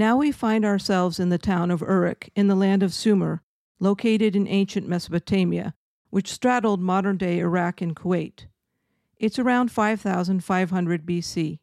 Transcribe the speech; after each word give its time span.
Now 0.00 0.16
we 0.16 0.32
find 0.32 0.64
ourselves 0.64 1.20
in 1.20 1.28
the 1.28 1.36
town 1.36 1.70
of 1.70 1.82
Uruk 1.82 2.30
in 2.34 2.46
the 2.46 2.54
land 2.54 2.82
of 2.82 2.94
Sumer, 2.94 3.42
located 3.78 4.34
in 4.34 4.48
ancient 4.48 4.88
Mesopotamia, 4.88 5.74
which 6.08 6.32
straddled 6.32 6.80
modern 6.80 7.18
day 7.18 7.38
Iraq 7.38 7.82
and 7.82 7.94
Kuwait. 7.94 8.46
It's 9.18 9.38
around 9.38 9.70
5500 9.70 11.04
BC. 11.04 11.58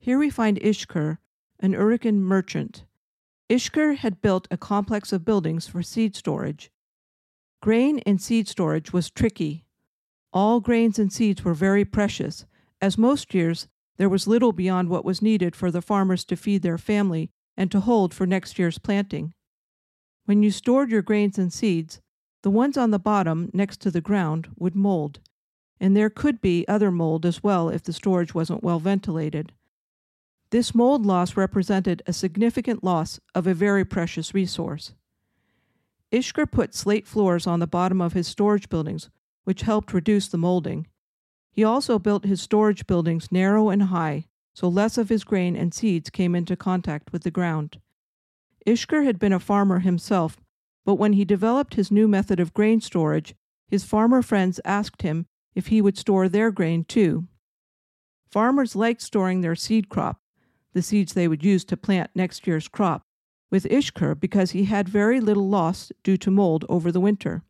Here 0.00 0.18
we 0.18 0.30
find 0.30 0.58
Ishkur, 0.58 1.18
an 1.60 1.74
Urukan 1.74 2.14
merchant. 2.14 2.86
Ishkur 3.48 3.98
had 3.98 4.20
built 4.20 4.48
a 4.50 4.56
complex 4.56 5.12
of 5.12 5.24
buildings 5.24 5.68
for 5.68 5.80
seed 5.80 6.16
storage. 6.16 6.72
Grain 7.62 8.00
and 8.00 8.20
seed 8.20 8.48
storage 8.48 8.92
was 8.92 9.12
tricky. 9.12 9.64
All 10.32 10.58
grains 10.58 10.98
and 10.98 11.12
seeds 11.12 11.44
were 11.44 11.54
very 11.54 11.84
precious, 11.84 12.46
as 12.80 12.98
most 12.98 13.32
years 13.32 13.68
there 13.96 14.08
was 14.08 14.26
little 14.26 14.50
beyond 14.50 14.88
what 14.88 15.04
was 15.04 15.22
needed 15.22 15.54
for 15.54 15.70
the 15.70 15.80
farmers 15.80 16.24
to 16.24 16.34
feed 16.34 16.62
their 16.62 16.78
family 16.78 17.30
and 17.56 17.70
to 17.70 17.80
hold 17.80 18.12
for 18.12 18.26
next 18.26 18.58
year's 18.58 18.78
planting. 18.78 19.34
When 20.26 20.42
you 20.42 20.50
stored 20.50 20.90
your 20.90 21.02
grains 21.02 21.38
and 21.38 21.52
seeds, 21.52 22.00
the 22.42 22.50
ones 22.50 22.76
on 22.76 22.90
the 22.90 22.98
bottom 22.98 23.50
next 23.52 23.80
to 23.82 23.90
the 23.90 24.00
ground 24.00 24.48
would 24.56 24.74
mold, 24.74 25.20
and 25.80 25.96
there 25.96 26.10
could 26.10 26.40
be 26.40 26.66
other 26.68 26.90
mold 26.90 27.24
as 27.26 27.42
well 27.42 27.68
if 27.68 27.82
the 27.82 27.92
storage 27.92 28.34
wasn't 28.34 28.62
well 28.62 28.78
ventilated. 28.78 29.52
This 30.50 30.74
mold 30.74 31.04
loss 31.04 31.36
represented 31.36 32.02
a 32.06 32.12
significant 32.12 32.84
loss 32.84 33.18
of 33.34 33.46
a 33.46 33.54
very 33.54 33.84
precious 33.84 34.34
resource. 34.34 34.92
Ishkur 36.12 36.50
put 36.50 36.74
slate 36.74 37.06
floors 37.06 37.46
on 37.46 37.60
the 37.60 37.66
bottom 37.66 38.00
of 38.00 38.12
his 38.12 38.28
storage 38.28 38.68
buildings, 38.68 39.10
which 39.44 39.62
helped 39.62 39.92
reduce 39.92 40.28
the 40.28 40.38
molding. 40.38 40.86
He 41.50 41.64
also 41.64 41.98
built 41.98 42.24
his 42.24 42.40
storage 42.40 42.86
buildings 42.86 43.32
narrow 43.32 43.68
and 43.68 43.84
high, 43.84 44.26
so 44.54 44.68
less 44.68 44.96
of 44.96 45.08
his 45.08 45.24
grain 45.24 45.56
and 45.56 45.74
seeds 45.74 46.08
came 46.10 46.34
into 46.34 46.56
contact 46.56 47.12
with 47.12 47.24
the 47.24 47.30
ground. 47.30 47.80
Ishkur 48.66 49.04
had 49.04 49.18
been 49.18 49.32
a 49.32 49.40
farmer 49.40 49.80
himself, 49.80 50.40
but 50.84 50.94
when 50.94 51.14
he 51.14 51.24
developed 51.24 51.74
his 51.74 51.90
new 51.90 52.08
method 52.08 52.40
of 52.40 52.54
grain 52.54 52.80
storage, 52.80 53.34
his 53.68 53.84
farmer 53.84 54.22
friends 54.22 54.60
asked 54.64 55.02
him 55.02 55.26
if 55.54 55.66
he 55.66 55.80
would 55.80 55.98
store 55.98 56.28
their 56.28 56.50
grain 56.50 56.84
too. 56.84 57.26
Farmers 58.30 58.74
liked 58.74 59.02
storing 59.02 59.40
their 59.40 59.54
seed 59.54 59.88
crop, 59.88 60.20
the 60.72 60.82
seeds 60.82 61.12
they 61.12 61.28
would 61.28 61.44
use 61.44 61.64
to 61.66 61.76
plant 61.76 62.10
next 62.14 62.46
year's 62.46 62.68
crop, 62.68 63.02
with 63.50 63.64
Ishkur 63.64 64.18
because 64.18 64.52
he 64.52 64.64
had 64.64 64.88
very 64.88 65.20
little 65.20 65.48
loss 65.48 65.92
due 66.02 66.16
to 66.18 66.30
mold 66.30 66.64
over 66.68 66.90
the 66.90 67.00
winter. 67.00 67.42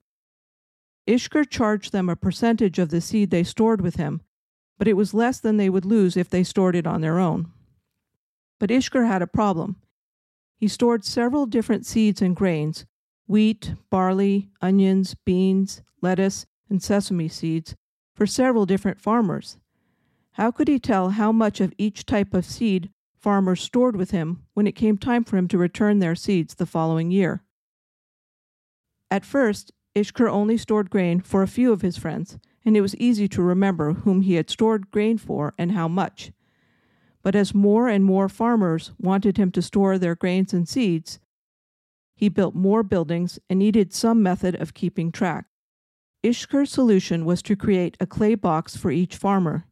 Ishkur 1.06 1.48
charged 1.48 1.92
them 1.92 2.08
a 2.08 2.16
percentage 2.16 2.78
of 2.78 2.88
the 2.88 3.00
seed 3.00 3.30
they 3.30 3.44
stored 3.44 3.80
with 3.80 3.96
him, 3.96 4.22
but 4.78 4.88
it 4.88 4.94
was 4.94 5.14
less 5.14 5.40
than 5.40 5.56
they 5.56 5.70
would 5.70 5.84
lose 5.84 6.16
if 6.16 6.28
they 6.28 6.42
stored 6.42 6.76
it 6.76 6.86
on 6.86 7.00
their 7.00 7.18
own. 7.18 7.50
But 8.58 8.70
Ishkur 8.70 9.06
had 9.06 9.22
a 9.22 9.26
problem. 9.26 9.76
He 10.56 10.68
stored 10.68 11.04
several 11.04 11.46
different 11.46 11.86
seeds 11.86 12.22
and 12.22 12.34
grains 12.34 12.86
wheat, 13.26 13.74
barley, 13.90 14.50
onions, 14.60 15.14
beans, 15.24 15.82
lettuce, 16.02 16.46
and 16.68 16.82
sesame 16.82 17.28
seeds 17.28 17.74
for 18.14 18.26
several 18.26 18.66
different 18.66 19.00
farmers. 19.00 19.56
How 20.32 20.50
could 20.50 20.68
he 20.68 20.78
tell 20.78 21.10
how 21.10 21.32
much 21.32 21.60
of 21.60 21.72
each 21.78 22.06
type 22.06 22.34
of 22.34 22.44
seed 22.44 22.90
farmers 23.18 23.60
stored 23.60 23.96
with 23.96 24.10
him 24.10 24.42
when 24.52 24.66
it 24.66 24.72
came 24.72 24.98
time 24.98 25.24
for 25.24 25.36
him 25.36 25.48
to 25.48 25.58
return 25.58 25.98
their 26.00 26.14
seeds 26.14 26.54
the 26.54 26.66
following 26.66 27.10
year? 27.10 27.42
At 29.10 29.24
first, 29.24 29.72
Ishkur 29.94 30.28
only 30.28 30.58
stored 30.58 30.90
grain 30.90 31.20
for 31.20 31.42
a 31.42 31.48
few 31.48 31.72
of 31.72 31.82
his 31.82 31.96
friends, 31.96 32.38
and 32.64 32.76
it 32.76 32.80
was 32.80 32.96
easy 32.96 33.28
to 33.28 33.42
remember 33.42 33.92
whom 33.92 34.22
he 34.22 34.34
had 34.34 34.48
stored 34.48 34.90
grain 34.90 35.18
for 35.18 35.52
and 35.58 35.72
how 35.72 35.88
much. 35.88 36.32
But 37.22 37.34
as 37.34 37.54
more 37.54 37.88
and 37.88 38.04
more 38.04 38.28
farmers 38.28 38.92
wanted 38.98 39.36
him 39.36 39.50
to 39.52 39.62
store 39.62 39.98
their 39.98 40.14
grains 40.14 40.52
and 40.52 40.68
seeds, 40.68 41.18
he 42.14 42.28
built 42.28 42.54
more 42.54 42.82
buildings 42.82 43.38
and 43.50 43.58
needed 43.58 43.92
some 43.92 44.22
method 44.22 44.54
of 44.54 44.74
keeping 44.74 45.10
track. 45.10 45.46
Ishkur's 46.22 46.70
solution 46.70 47.24
was 47.24 47.42
to 47.42 47.56
create 47.56 47.96
a 48.00 48.06
clay 48.06 48.34
box 48.34 48.76
for 48.76 48.90
each 48.90 49.16
farmer. 49.16 49.66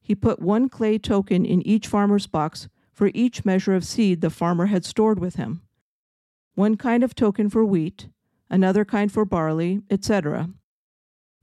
He 0.00 0.14
put 0.14 0.40
one 0.40 0.68
clay 0.68 0.98
token 0.98 1.44
in 1.44 1.66
each 1.66 1.86
farmer's 1.86 2.26
box 2.26 2.68
for 2.92 3.10
each 3.12 3.44
measure 3.44 3.74
of 3.74 3.84
seed 3.84 4.20
the 4.20 4.30
farmer 4.30 4.66
had 4.66 4.84
stored 4.84 5.18
with 5.18 5.34
him. 5.34 5.62
One 6.54 6.76
kind 6.76 7.02
of 7.02 7.14
token 7.14 7.50
for 7.50 7.64
wheat, 7.64 8.08
another 8.48 8.84
kind 8.84 9.12
for 9.12 9.26
barley, 9.26 9.82
etc. 9.90 10.48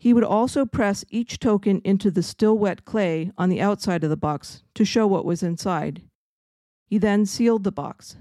He 0.03 0.13
would 0.13 0.25
also 0.25 0.65
press 0.65 1.05
each 1.11 1.39
token 1.39 1.79
into 1.85 2.11
the 2.11 2.21
still 2.21 2.57
wet 2.57 2.83
clay 2.83 3.31
on 3.37 3.47
the 3.47 3.61
outside 3.61 4.03
of 4.03 4.09
the 4.09 4.17
box 4.17 4.61
to 4.73 4.83
show 4.83 5.07
what 5.07 5.23
was 5.23 5.41
inside. 5.41 6.01
He 6.85 6.97
then 6.97 7.25
sealed 7.25 7.63
the 7.63 7.71
box. 7.71 8.17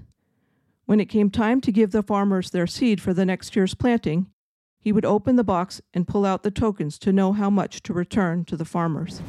When 0.85 1.01
it 1.01 1.09
came 1.09 1.29
time 1.29 1.59
to 1.59 1.73
give 1.73 1.91
the 1.91 2.01
farmers 2.01 2.51
their 2.51 2.67
seed 2.67 3.01
for 3.01 3.13
the 3.13 3.25
next 3.25 3.53
year's 3.53 3.75
planting, 3.75 4.27
he 4.79 4.93
would 4.93 5.03
open 5.03 5.35
the 5.35 5.43
box 5.43 5.81
and 5.93 6.07
pull 6.07 6.25
out 6.25 6.43
the 6.43 6.51
tokens 6.51 6.97
to 6.99 7.11
know 7.11 7.33
how 7.33 7.49
much 7.49 7.83
to 7.83 7.91
return 7.91 8.45
to 8.45 8.55
the 8.55 8.63
farmers. 8.63 9.21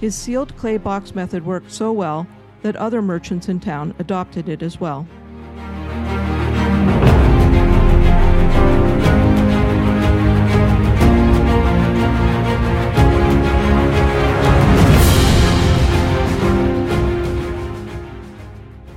His 0.00 0.16
sealed 0.16 0.56
clay 0.56 0.76
box 0.76 1.14
method 1.14 1.46
worked 1.46 1.70
so 1.70 1.92
well 1.92 2.26
that 2.62 2.74
other 2.74 3.00
merchants 3.00 3.48
in 3.48 3.60
town 3.60 3.94
adopted 4.00 4.48
it 4.48 4.60
as 4.60 4.80
well. 4.80 5.06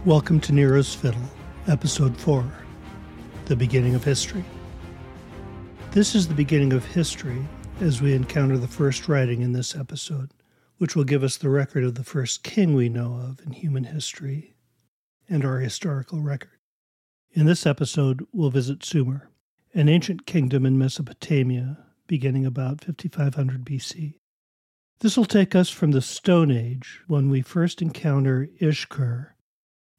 Welcome 0.05 0.41
to 0.41 0.51
Nero's 0.51 0.93
Fiddle, 0.93 1.29
Episode 1.65 2.17
4 2.17 2.43
The 3.45 3.55
Beginning 3.55 3.95
of 3.95 4.03
History. 4.03 4.43
This 5.91 6.13
is 6.13 6.27
the 6.27 6.33
beginning 6.33 6.73
of 6.73 6.83
history 6.83 7.47
as 7.79 8.01
we 8.01 8.13
encounter 8.13 8.57
the 8.57 8.67
first 8.67 9.07
writing 9.07 9.41
in 9.41 9.53
this 9.53 9.77
episode, 9.77 10.31
which 10.77 10.93
will 10.93 11.05
give 11.05 11.23
us 11.23 11.37
the 11.37 11.47
record 11.47 11.85
of 11.85 11.95
the 11.95 12.03
first 12.03 12.43
king 12.43 12.73
we 12.73 12.89
know 12.89 13.13
of 13.13 13.39
in 13.45 13.53
human 13.53 13.85
history 13.85 14.57
and 15.29 15.45
our 15.45 15.59
historical 15.59 16.19
record. 16.19 16.59
In 17.31 17.45
this 17.45 17.65
episode, 17.65 18.27
we'll 18.33 18.49
visit 18.49 18.83
Sumer, 18.83 19.29
an 19.73 19.87
ancient 19.87 20.25
kingdom 20.25 20.65
in 20.65 20.77
Mesopotamia 20.77 21.77
beginning 22.07 22.45
about 22.45 22.83
5500 22.83 23.63
BC. 23.63 24.15
This 24.99 25.15
will 25.15 25.23
take 25.23 25.55
us 25.55 25.69
from 25.69 25.91
the 25.91 26.01
Stone 26.01 26.51
Age, 26.51 26.99
when 27.07 27.29
we 27.29 27.41
first 27.41 27.81
encounter 27.81 28.49
Ishkur, 28.59 29.32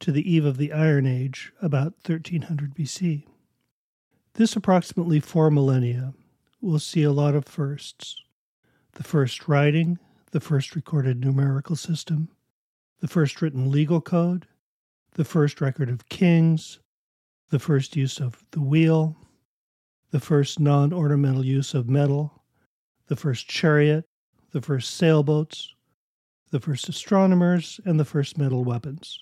to 0.01 0.13
the 0.13 0.31
eve 0.31 0.45
of 0.45 0.57
the 0.57 0.73
Iron 0.73 1.07
Age, 1.07 1.53
about 1.63 1.95
1300 2.07 2.75
BC. 2.75 3.27
This 4.35 4.57
approximately 4.57 5.21
four 5.21 5.51
millennia 5.51 6.15
will 6.61 6.79
see 6.79 7.03
a 7.03 7.13
lot 7.13 7.35
of 7.35 7.45
firsts 7.45 8.17
the 8.93 9.05
first 9.05 9.49
writing, 9.49 9.99
the 10.31 10.41
first 10.41 10.77
recorded 10.77 11.21
numerical 11.21 11.77
system, 11.77 12.29
the 13.01 13.09
first 13.09 13.43
written 13.43 13.71
legal 13.71 14.01
code, 14.01 14.47
the 15.15 15.25
first 15.25 15.61
record 15.61 15.91
of 15.91 16.09
kings, 16.09 16.79
the 17.51 17.59
first 17.59 17.97
use 17.97 18.21
of 18.21 18.45
the 18.53 18.61
wheel, 18.61 19.17
the 20.11 20.21
first 20.21 20.61
non 20.61 20.93
ornamental 20.93 21.45
use 21.45 21.75
of 21.75 21.89
metal, 21.89 22.45
the 23.09 23.17
first 23.17 23.49
chariot, 23.49 24.05
the 24.53 24.63
first 24.63 24.97
sailboats, 24.97 25.75
the 26.51 26.61
first 26.61 26.89
astronomers, 26.89 27.81
and 27.85 27.99
the 27.99 28.05
first 28.05 28.39
metal 28.39 28.65
weapons. 28.65 29.21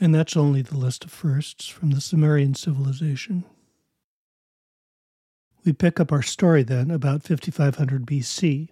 And 0.00 0.14
that's 0.14 0.36
only 0.36 0.62
the 0.62 0.76
list 0.76 1.04
of 1.04 1.10
firsts 1.10 1.68
from 1.68 1.90
the 1.90 2.00
Sumerian 2.00 2.54
civilization. 2.54 3.44
We 5.64 5.72
pick 5.72 5.98
up 5.98 6.12
our 6.12 6.22
story 6.22 6.62
then 6.62 6.90
about 6.90 7.22
5500 7.22 8.04
BC. 8.04 8.68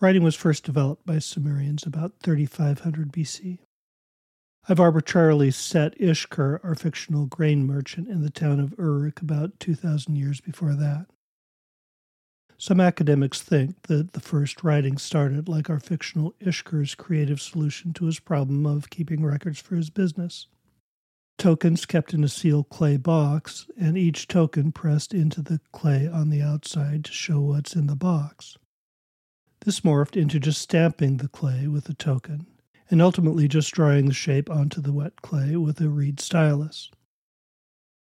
Writing 0.00 0.22
was 0.22 0.34
first 0.34 0.64
developed 0.64 1.06
by 1.06 1.18
Sumerians 1.18 1.84
about 1.84 2.14
3500 2.22 3.12
BC. 3.12 3.58
I've 4.68 4.80
arbitrarily 4.80 5.50
set 5.50 5.98
Ishkur, 5.98 6.60
our 6.62 6.74
fictional 6.74 7.26
grain 7.26 7.66
merchant, 7.66 8.08
in 8.08 8.22
the 8.22 8.30
town 8.30 8.60
of 8.60 8.74
Uruk 8.78 9.22
about 9.22 9.58
2,000 9.60 10.16
years 10.16 10.40
before 10.40 10.74
that. 10.74 11.06
Some 12.60 12.80
academics 12.80 13.40
think 13.40 13.82
that 13.82 14.14
the 14.14 14.20
first 14.20 14.64
writing 14.64 14.98
started 14.98 15.48
like 15.48 15.70
our 15.70 15.78
fictional 15.78 16.34
Ishkur's 16.40 16.96
creative 16.96 17.40
solution 17.40 17.92
to 17.94 18.06
his 18.06 18.18
problem 18.18 18.66
of 18.66 18.90
keeping 18.90 19.24
records 19.24 19.60
for 19.60 19.76
his 19.76 19.90
business. 19.90 20.48
Tokens 21.38 21.86
kept 21.86 22.12
in 22.12 22.24
a 22.24 22.28
sealed 22.28 22.68
clay 22.68 22.96
box, 22.96 23.68
and 23.78 23.96
each 23.96 24.26
token 24.26 24.72
pressed 24.72 25.14
into 25.14 25.40
the 25.40 25.60
clay 25.70 26.08
on 26.08 26.30
the 26.30 26.42
outside 26.42 27.04
to 27.04 27.12
show 27.12 27.38
what's 27.38 27.76
in 27.76 27.86
the 27.86 27.94
box. 27.94 28.58
This 29.60 29.80
morphed 29.82 30.20
into 30.20 30.40
just 30.40 30.60
stamping 30.60 31.18
the 31.18 31.28
clay 31.28 31.68
with 31.68 31.84
the 31.84 31.94
token, 31.94 32.48
and 32.90 33.00
ultimately 33.00 33.46
just 33.46 33.72
drawing 33.72 34.06
the 34.06 34.12
shape 34.12 34.50
onto 34.50 34.80
the 34.80 34.92
wet 34.92 35.22
clay 35.22 35.54
with 35.54 35.80
a 35.80 35.88
reed 35.88 36.18
stylus. 36.18 36.90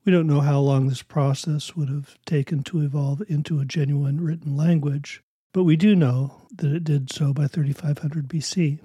We 0.06 0.12
don't 0.12 0.28
know 0.28 0.40
how 0.40 0.60
long 0.60 0.86
this 0.86 1.02
process 1.02 1.74
would 1.74 1.88
have 1.88 2.16
taken 2.24 2.62
to 2.64 2.80
evolve 2.80 3.22
into 3.28 3.58
a 3.58 3.64
genuine 3.64 4.20
written 4.20 4.56
language, 4.56 5.20
but 5.52 5.64
we 5.64 5.74
do 5.74 5.96
know 5.96 6.42
that 6.54 6.72
it 6.72 6.84
did 6.84 7.10
so 7.10 7.32
by 7.34 7.48
3500 7.48 8.28
BC. 8.28 8.78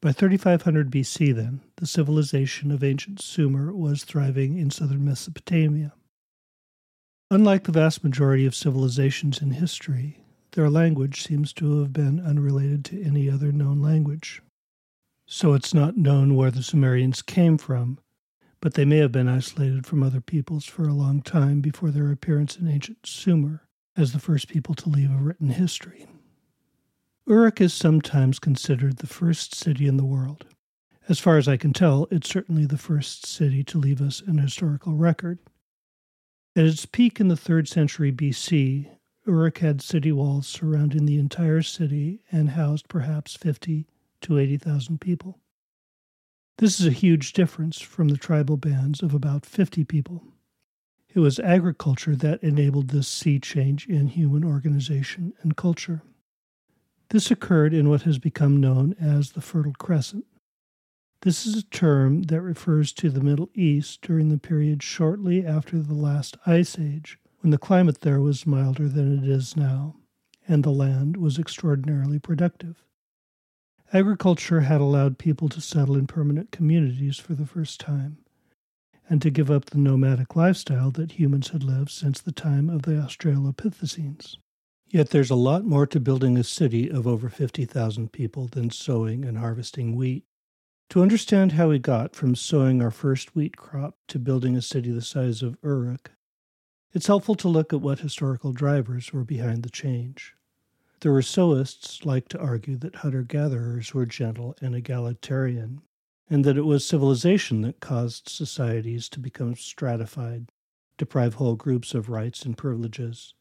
By 0.00 0.12
3500 0.12 0.90
BC, 0.90 1.34
then, 1.34 1.60
the 1.76 1.86
civilization 1.86 2.70
of 2.70 2.82
ancient 2.82 3.20
Sumer 3.20 3.70
was 3.74 4.02
thriving 4.02 4.56
in 4.56 4.70
southern 4.70 5.04
Mesopotamia. 5.04 5.92
Unlike 7.30 7.64
the 7.64 7.72
vast 7.72 8.02
majority 8.02 8.46
of 8.46 8.54
civilizations 8.54 9.42
in 9.42 9.50
history, 9.50 10.20
their 10.52 10.70
language 10.70 11.22
seems 11.22 11.52
to 11.52 11.80
have 11.80 11.92
been 11.92 12.18
unrelated 12.18 12.86
to 12.86 13.02
any 13.02 13.28
other 13.28 13.52
known 13.52 13.82
language. 13.82 14.40
So 15.26 15.52
it's 15.52 15.74
not 15.74 15.98
known 15.98 16.34
where 16.34 16.50
the 16.50 16.62
Sumerians 16.62 17.20
came 17.20 17.58
from, 17.58 17.98
but 18.62 18.74
they 18.74 18.84
may 18.84 18.98
have 18.98 19.10
been 19.10 19.28
isolated 19.28 19.84
from 19.84 20.04
other 20.04 20.20
peoples 20.20 20.64
for 20.64 20.84
a 20.84 20.94
long 20.94 21.20
time 21.20 21.60
before 21.60 21.90
their 21.90 22.12
appearance 22.12 22.56
in 22.56 22.68
ancient 22.68 23.04
Sumer 23.04 23.66
as 23.96 24.12
the 24.12 24.20
first 24.20 24.48
people 24.48 24.72
to 24.76 24.88
leave 24.88 25.10
a 25.10 25.16
written 25.16 25.50
history. 25.50 26.06
Uruk 27.26 27.60
is 27.60 27.74
sometimes 27.74 28.38
considered 28.38 28.98
the 28.98 29.06
first 29.08 29.52
city 29.52 29.88
in 29.88 29.96
the 29.96 30.04
world. 30.04 30.46
As 31.08 31.18
far 31.18 31.38
as 31.38 31.48
I 31.48 31.56
can 31.56 31.72
tell, 31.72 32.06
it's 32.12 32.28
certainly 32.28 32.64
the 32.64 32.78
first 32.78 33.26
city 33.26 33.64
to 33.64 33.78
leave 33.78 34.00
us 34.00 34.20
an 34.20 34.38
historical 34.38 34.94
record. 34.94 35.40
At 36.54 36.66
its 36.66 36.86
peak 36.86 37.18
in 37.18 37.26
the 37.26 37.34
3rd 37.34 37.66
century 37.66 38.12
BC, 38.12 38.88
Uruk 39.26 39.58
had 39.58 39.82
city 39.82 40.12
walls 40.12 40.46
surrounding 40.46 41.06
the 41.06 41.18
entire 41.18 41.62
city 41.62 42.22
and 42.30 42.50
housed 42.50 42.88
perhaps 42.88 43.34
50 43.34 43.88
to 44.20 44.38
80,000 44.38 45.00
people. 45.00 45.41
This 46.58 46.78
is 46.78 46.86
a 46.86 46.92
huge 46.92 47.32
difference 47.32 47.80
from 47.80 48.08
the 48.08 48.16
tribal 48.16 48.56
bands 48.56 49.02
of 49.02 49.14
about 49.14 49.46
50 49.46 49.84
people. 49.84 50.22
It 51.14 51.20
was 51.20 51.38
agriculture 51.38 52.14
that 52.16 52.42
enabled 52.42 52.88
this 52.88 53.08
sea 53.08 53.38
change 53.38 53.86
in 53.86 54.08
human 54.08 54.44
organization 54.44 55.32
and 55.42 55.56
culture. 55.56 56.02
This 57.10 57.30
occurred 57.30 57.74
in 57.74 57.88
what 57.88 58.02
has 58.02 58.18
become 58.18 58.60
known 58.60 58.94
as 59.00 59.32
the 59.32 59.40
Fertile 59.40 59.74
Crescent. 59.74 60.24
This 61.22 61.46
is 61.46 61.56
a 61.56 61.62
term 61.64 62.22
that 62.24 62.40
refers 62.40 62.92
to 62.94 63.10
the 63.10 63.20
Middle 63.20 63.50
East 63.54 64.00
during 64.02 64.28
the 64.28 64.38
period 64.38 64.82
shortly 64.82 65.46
after 65.46 65.78
the 65.80 65.94
last 65.94 66.36
ice 66.46 66.78
age, 66.78 67.18
when 67.40 67.50
the 67.50 67.58
climate 67.58 68.00
there 68.00 68.20
was 68.20 68.46
milder 68.46 68.88
than 68.88 69.18
it 69.18 69.28
is 69.28 69.56
now, 69.56 69.96
and 70.48 70.64
the 70.64 70.70
land 70.70 71.16
was 71.16 71.38
extraordinarily 71.38 72.18
productive. 72.18 72.82
Agriculture 73.94 74.60
had 74.62 74.80
allowed 74.80 75.18
people 75.18 75.50
to 75.50 75.60
settle 75.60 75.96
in 75.96 76.06
permanent 76.06 76.50
communities 76.50 77.18
for 77.18 77.34
the 77.34 77.44
first 77.44 77.78
time, 77.78 78.16
and 79.06 79.20
to 79.20 79.28
give 79.28 79.50
up 79.50 79.66
the 79.66 79.76
nomadic 79.76 80.34
lifestyle 80.34 80.90
that 80.90 81.12
humans 81.12 81.48
had 81.48 81.62
lived 81.62 81.90
since 81.90 82.18
the 82.18 82.32
time 82.32 82.70
of 82.70 82.82
the 82.82 82.92
Australopithecines. 82.92 84.36
Yet 84.88 85.10
there's 85.10 85.30
a 85.30 85.34
lot 85.34 85.66
more 85.66 85.86
to 85.88 86.00
building 86.00 86.38
a 86.38 86.44
city 86.44 86.88
of 86.88 87.06
over 87.06 87.28
50,000 87.28 88.12
people 88.12 88.48
than 88.48 88.70
sowing 88.70 89.26
and 89.26 89.36
harvesting 89.36 89.94
wheat. 89.94 90.24
To 90.88 91.02
understand 91.02 91.52
how 91.52 91.68
we 91.68 91.78
got 91.78 92.16
from 92.16 92.34
sowing 92.34 92.80
our 92.80 92.90
first 92.90 93.34
wheat 93.34 93.58
crop 93.58 93.96
to 94.08 94.18
building 94.18 94.56
a 94.56 94.62
city 94.62 94.90
the 94.90 95.02
size 95.02 95.42
of 95.42 95.58
Uruk, 95.62 96.12
it's 96.94 97.08
helpful 97.08 97.34
to 97.34 97.48
look 97.48 97.74
at 97.74 97.82
what 97.82 97.98
historical 97.98 98.52
drivers 98.52 99.12
were 99.12 99.24
behind 99.24 99.62
the 99.64 99.70
change. 99.70 100.34
The 101.02 101.08
Rousseauists 101.08 102.06
like 102.06 102.28
to 102.28 102.38
argue 102.38 102.76
that 102.76 102.94
hunter 102.94 103.24
gatherers 103.24 103.92
were 103.92 104.06
gentle 104.06 104.54
and 104.60 104.72
egalitarian, 104.72 105.82
and 106.30 106.44
that 106.44 106.56
it 106.56 106.62
was 106.62 106.86
civilization 106.86 107.62
that 107.62 107.80
caused 107.80 108.28
societies 108.28 109.08
to 109.08 109.18
become 109.18 109.56
stratified, 109.56 110.52
deprive 110.96 111.34
whole 111.34 111.56
groups 111.56 111.92
of 111.92 112.08
rights 112.08 112.44
and 112.44 112.56
privileges, 112.56 113.34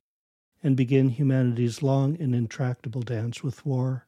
and 0.63 0.75
begin 0.75 1.09
humanity's 1.09 1.83
long 1.83 2.19
and 2.19 2.33
intractable 2.33 3.03
dance 3.03 3.43
with 3.43 3.63
war, 3.63 4.07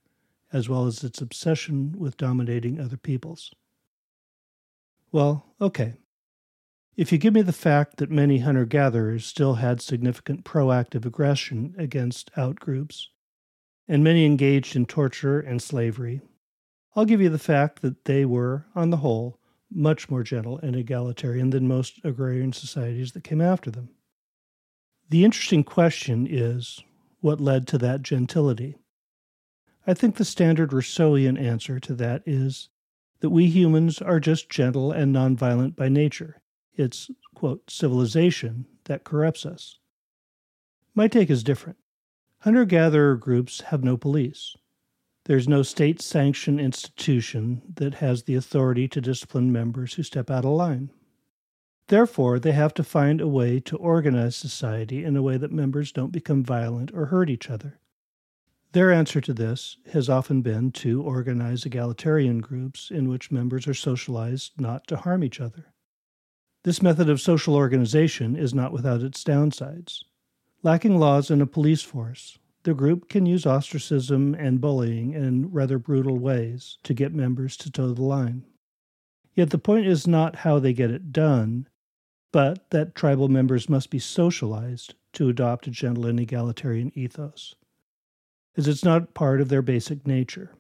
as 0.52 0.68
well 0.68 0.88
as 0.88 1.04
its 1.04 1.22
obsession 1.22 1.92
with 1.96 2.18
dominating 2.18 2.80
other 2.80 2.98
peoples. 2.98 3.54
Well, 5.12 5.46
okay. 5.62 5.94
If 6.98 7.12
you 7.12 7.20
give 7.20 7.36
me 7.36 7.44
the 7.44 7.54
fact 7.54 7.98
that 7.98 8.10
many 8.10 8.40
hunter 8.40 8.66
gatherers 8.66 9.28
still 9.28 9.54
had 9.54 9.80
significant 9.80 10.44
proactive 10.44 11.06
aggression 11.06 11.76
against 11.78 12.34
outgroups, 12.34 13.10
and 13.88 14.04
many 14.04 14.26
engaged 14.26 14.76
in 14.76 14.86
torture 14.86 15.40
and 15.40 15.62
slavery, 15.62 16.22
I'll 16.96 17.06
give 17.06 17.22
you 17.22 17.30
the 17.30 17.40
fact 17.40 17.82
that 17.82 18.06
they 18.06 18.26
were, 18.26 18.66
on 18.76 18.90
the 18.90 18.98
whole, 18.98 19.40
much 19.72 20.10
more 20.10 20.24
gentle 20.24 20.60
and 20.60 20.76
egalitarian 20.76 21.50
than 21.50 21.68
most 21.68 22.00
agrarian 22.04 22.54
societies 22.54 23.14
that 23.14 23.24
came 23.24 23.42
after 23.42 23.72
them. 23.72 23.90
The 25.10 25.26
interesting 25.26 25.64
question 25.64 26.28
is 26.30 26.82
what 27.20 27.42
led 27.42 27.68
to 27.68 27.78
that 27.80 28.04
gentility? 28.04 28.78
I 29.86 29.94
think 29.94 30.16
the 30.16 30.26
standard 30.26 30.72
Rousseauian 30.72 31.40
answer 31.40 31.80
to 31.80 31.94
that 31.96 32.24
is 32.26 32.70
that 33.20 33.32
we 33.32 33.48
humans 33.48 34.02
are 34.02 34.20
just 34.20 34.50
gentle 34.50 34.92
and 34.92 35.14
nonviolent 35.14 35.76
by 35.76 35.90
nature. 35.90 36.42
It's, 36.76 37.10
quote, 37.34 37.70
civilization 37.70 38.66
that 38.86 39.04
corrupts 39.04 39.46
us. 39.46 39.80
My 40.96 41.08
take 41.08 41.30
is 41.30 41.44
different. 41.44 41.78
Hunter 42.44 42.66
gatherer 42.66 43.16
groups 43.16 43.62
have 43.68 43.86
no 43.86 43.96
police. 43.96 44.58
There's 45.28 45.48
no 45.48 45.64
state 45.64 46.02
sanctioned 46.02 46.60
institution 46.60 47.62
that 47.76 47.94
has 47.94 48.24
the 48.24 48.36
authority 48.36 48.86
to 48.90 49.00
discipline 49.00 49.50
members 49.50 49.94
who 49.94 50.04
step 50.04 50.30
out 50.30 50.44
of 50.44 50.52
line. 50.52 50.90
Therefore, 51.88 52.40
they 52.40 52.52
have 52.52 52.74
to 52.74 52.84
find 52.84 53.22
a 53.22 53.30
way 53.30 53.62
to 53.62 53.78
organize 53.78 54.36
society 54.36 55.06
in 55.06 55.16
a 55.16 55.22
way 55.22 55.38
that 55.38 55.54
members 55.54 55.94
don't 55.94 56.12
become 56.12 56.44
violent 56.44 56.92
or 56.94 57.06
hurt 57.06 57.30
each 57.30 57.50
other. 57.50 57.80
Their 58.74 58.92
answer 58.92 59.22
to 59.22 59.34
this 59.34 59.78
has 59.94 60.10
often 60.10 60.42
been 60.42 60.74
to 60.74 61.02
organize 61.02 61.66
egalitarian 61.66 62.42
groups 62.42 62.92
in 62.92 63.08
which 63.08 63.32
members 63.32 63.70
are 63.70 63.74
socialized 63.74 64.60
not 64.60 64.86
to 64.88 64.98
harm 64.98 65.24
each 65.24 65.40
other. 65.40 65.72
This 66.66 66.82
method 66.82 67.10
of 67.10 67.22
social 67.22 67.56
organization 67.56 68.36
is 68.36 68.54
not 68.54 68.74
without 68.74 69.02
its 69.02 69.24
downsides. 69.24 70.04
Lacking 70.66 70.98
laws 70.98 71.30
and 71.30 71.42
a 71.42 71.46
police 71.46 71.82
force, 71.82 72.40
the 72.64 72.74
group 72.74 73.10
can 73.10 73.26
use 73.26 73.46
ostracism 73.46 74.34
and 74.34 74.62
bullying 74.62 75.12
in 75.12 75.52
rather 75.52 75.78
brutal 75.78 76.18
ways 76.18 76.78
to 76.84 76.94
get 76.94 77.14
members 77.14 77.58
to 77.58 77.70
toe 77.70 77.94
the 77.94 78.02
line. 78.02 78.46
Yet 79.34 79.50
the 79.50 79.58
point 79.58 79.88
is 79.88 80.08
not 80.08 80.38
how 80.38 80.60
they 80.60 80.72
get 80.72 80.90
it 80.90 81.12
done, 81.12 81.68
but 82.32 82.70
that 82.70 82.96
tribal 82.96 83.28
members 83.28 83.68
must 83.68 83.90
be 83.90 84.00
socialized 84.00 84.96
to 85.14 85.28
adopt 85.28 85.68
a 85.68 85.72
gentle 85.72 86.06
and 86.06 86.18
egalitarian 86.18 86.94
ethos, 86.96 87.56
as 88.56 88.66
it's 88.66 88.86
not 88.86 89.14
part 89.14 89.42
of 89.42 89.50
their 89.50 89.62
basic 89.62 90.08
nature. 90.08 90.56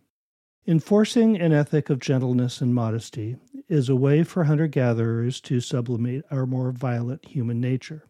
Enforcing 0.68 1.40
an 1.40 1.54
ethic 1.54 1.90
of 1.90 2.00
gentleness 2.00 2.60
and 2.60 2.76
modesty 2.76 3.38
is 3.70 3.88
a 3.88 3.96
way 3.96 4.24
for 4.24 4.44
hunter 4.44 4.68
gatherers 4.68 5.40
to 5.42 5.62
sublimate 5.62 6.26
our 6.30 6.46
more 6.46 6.74
violent 6.74 7.26
human 7.26 7.62
nature. 7.62 8.04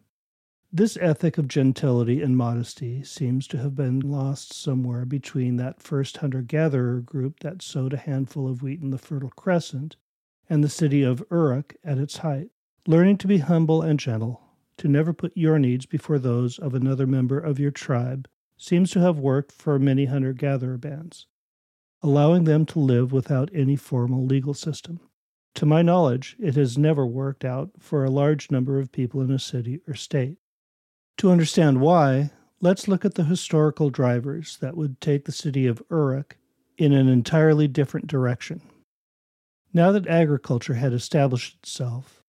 This 0.76 0.96
ethic 1.00 1.38
of 1.38 1.46
gentility 1.46 2.20
and 2.20 2.36
modesty 2.36 3.04
seems 3.04 3.46
to 3.46 3.58
have 3.58 3.76
been 3.76 4.00
lost 4.00 4.52
somewhere 4.52 5.04
between 5.04 5.54
that 5.54 5.80
first 5.80 6.16
hunter 6.16 6.42
gatherer 6.42 7.00
group 7.00 7.38
that 7.42 7.62
sowed 7.62 7.92
a 7.92 7.96
handful 7.96 8.48
of 8.48 8.60
wheat 8.60 8.80
in 8.80 8.90
the 8.90 8.98
Fertile 8.98 9.30
Crescent 9.30 9.94
and 10.50 10.64
the 10.64 10.68
city 10.68 11.04
of 11.04 11.22
Uruk 11.30 11.76
at 11.84 11.98
its 11.98 12.16
height. 12.16 12.50
Learning 12.88 13.16
to 13.18 13.28
be 13.28 13.38
humble 13.38 13.82
and 13.82 14.00
gentle, 14.00 14.42
to 14.78 14.88
never 14.88 15.12
put 15.12 15.30
your 15.36 15.60
needs 15.60 15.86
before 15.86 16.18
those 16.18 16.58
of 16.58 16.74
another 16.74 17.06
member 17.06 17.38
of 17.38 17.60
your 17.60 17.70
tribe, 17.70 18.26
seems 18.56 18.90
to 18.90 19.00
have 19.00 19.16
worked 19.16 19.52
for 19.52 19.78
many 19.78 20.06
hunter 20.06 20.32
gatherer 20.32 20.76
bands, 20.76 21.28
allowing 22.02 22.42
them 22.42 22.66
to 22.66 22.80
live 22.80 23.12
without 23.12 23.48
any 23.54 23.76
formal 23.76 24.26
legal 24.26 24.54
system. 24.54 24.98
To 25.54 25.66
my 25.66 25.82
knowledge, 25.82 26.34
it 26.40 26.56
has 26.56 26.76
never 26.76 27.06
worked 27.06 27.44
out 27.44 27.70
for 27.78 28.04
a 28.04 28.10
large 28.10 28.50
number 28.50 28.80
of 28.80 28.90
people 28.90 29.20
in 29.20 29.30
a 29.30 29.38
city 29.38 29.80
or 29.86 29.94
state. 29.94 30.38
To 31.18 31.30
understand 31.30 31.80
why, 31.80 32.30
let's 32.60 32.88
look 32.88 33.04
at 33.04 33.14
the 33.14 33.24
historical 33.24 33.90
drivers 33.90 34.58
that 34.58 34.76
would 34.76 35.00
take 35.00 35.24
the 35.24 35.32
city 35.32 35.66
of 35.66 35.82
Uruk 35.90 36.36
in 36.76 36.92
an 36.92 37.08
entirely 37.08 37.68
different 37.68 38.06
direction. 38.06 38.60
Now 39.72 39.92
that 39.92 40.06
agriculture 40.08 40.74
had 40.74 40.92
established 40.92 41.58
itself, 41.62 42.22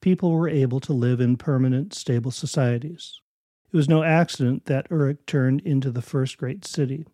people 0.00 0.32
were 0.32 0.48
able 0.48 0.80
to 0.80 0.92
live 0.92 1.20
in 1.20 1.36
permanent, 1.36 1.94
stable 1.94 2.30
societies. 2.30 3.20
It 3.72 3.76
was 3.76 3.88
no 3.88 4.02
accident 4.02 4.66
that 4.66 4.90
Uruk 4.90 5.24
turned 5.26 5.60
into 5.60 5.90
the 5.90 6.02
first 6.02 6.38
great 6.38 6.64
city. 6.64 7.06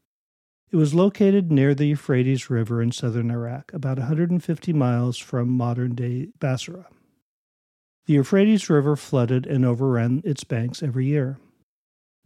It 0.71 0.76
was 0.76 0.95
located 0.95 1.53
near 1.53 1.75
the 1.75 1.87
Euphrates 1.87 2.50
River 2.50 2.83
in 2.83 2.91
southern 2.91 3.31
Iraq, 3.31 3.73
about 3.73 3.99
150 3.99 4.73
miles 4.73 5.19
from 5.19 5.49
modern 5.50 5.95
day 5.95 6.29
Basra. 6.38 6.87
The 8.07 8.15
Euphrates 8.15 8.71
River 8.71 8.95
flooded 8.95 9.47
and 9.47 9.65
overran 9.65 10.23
its 10.25 10.45
banks 10.45 10.81
every 10.81 11.07
year. 11.07 11.39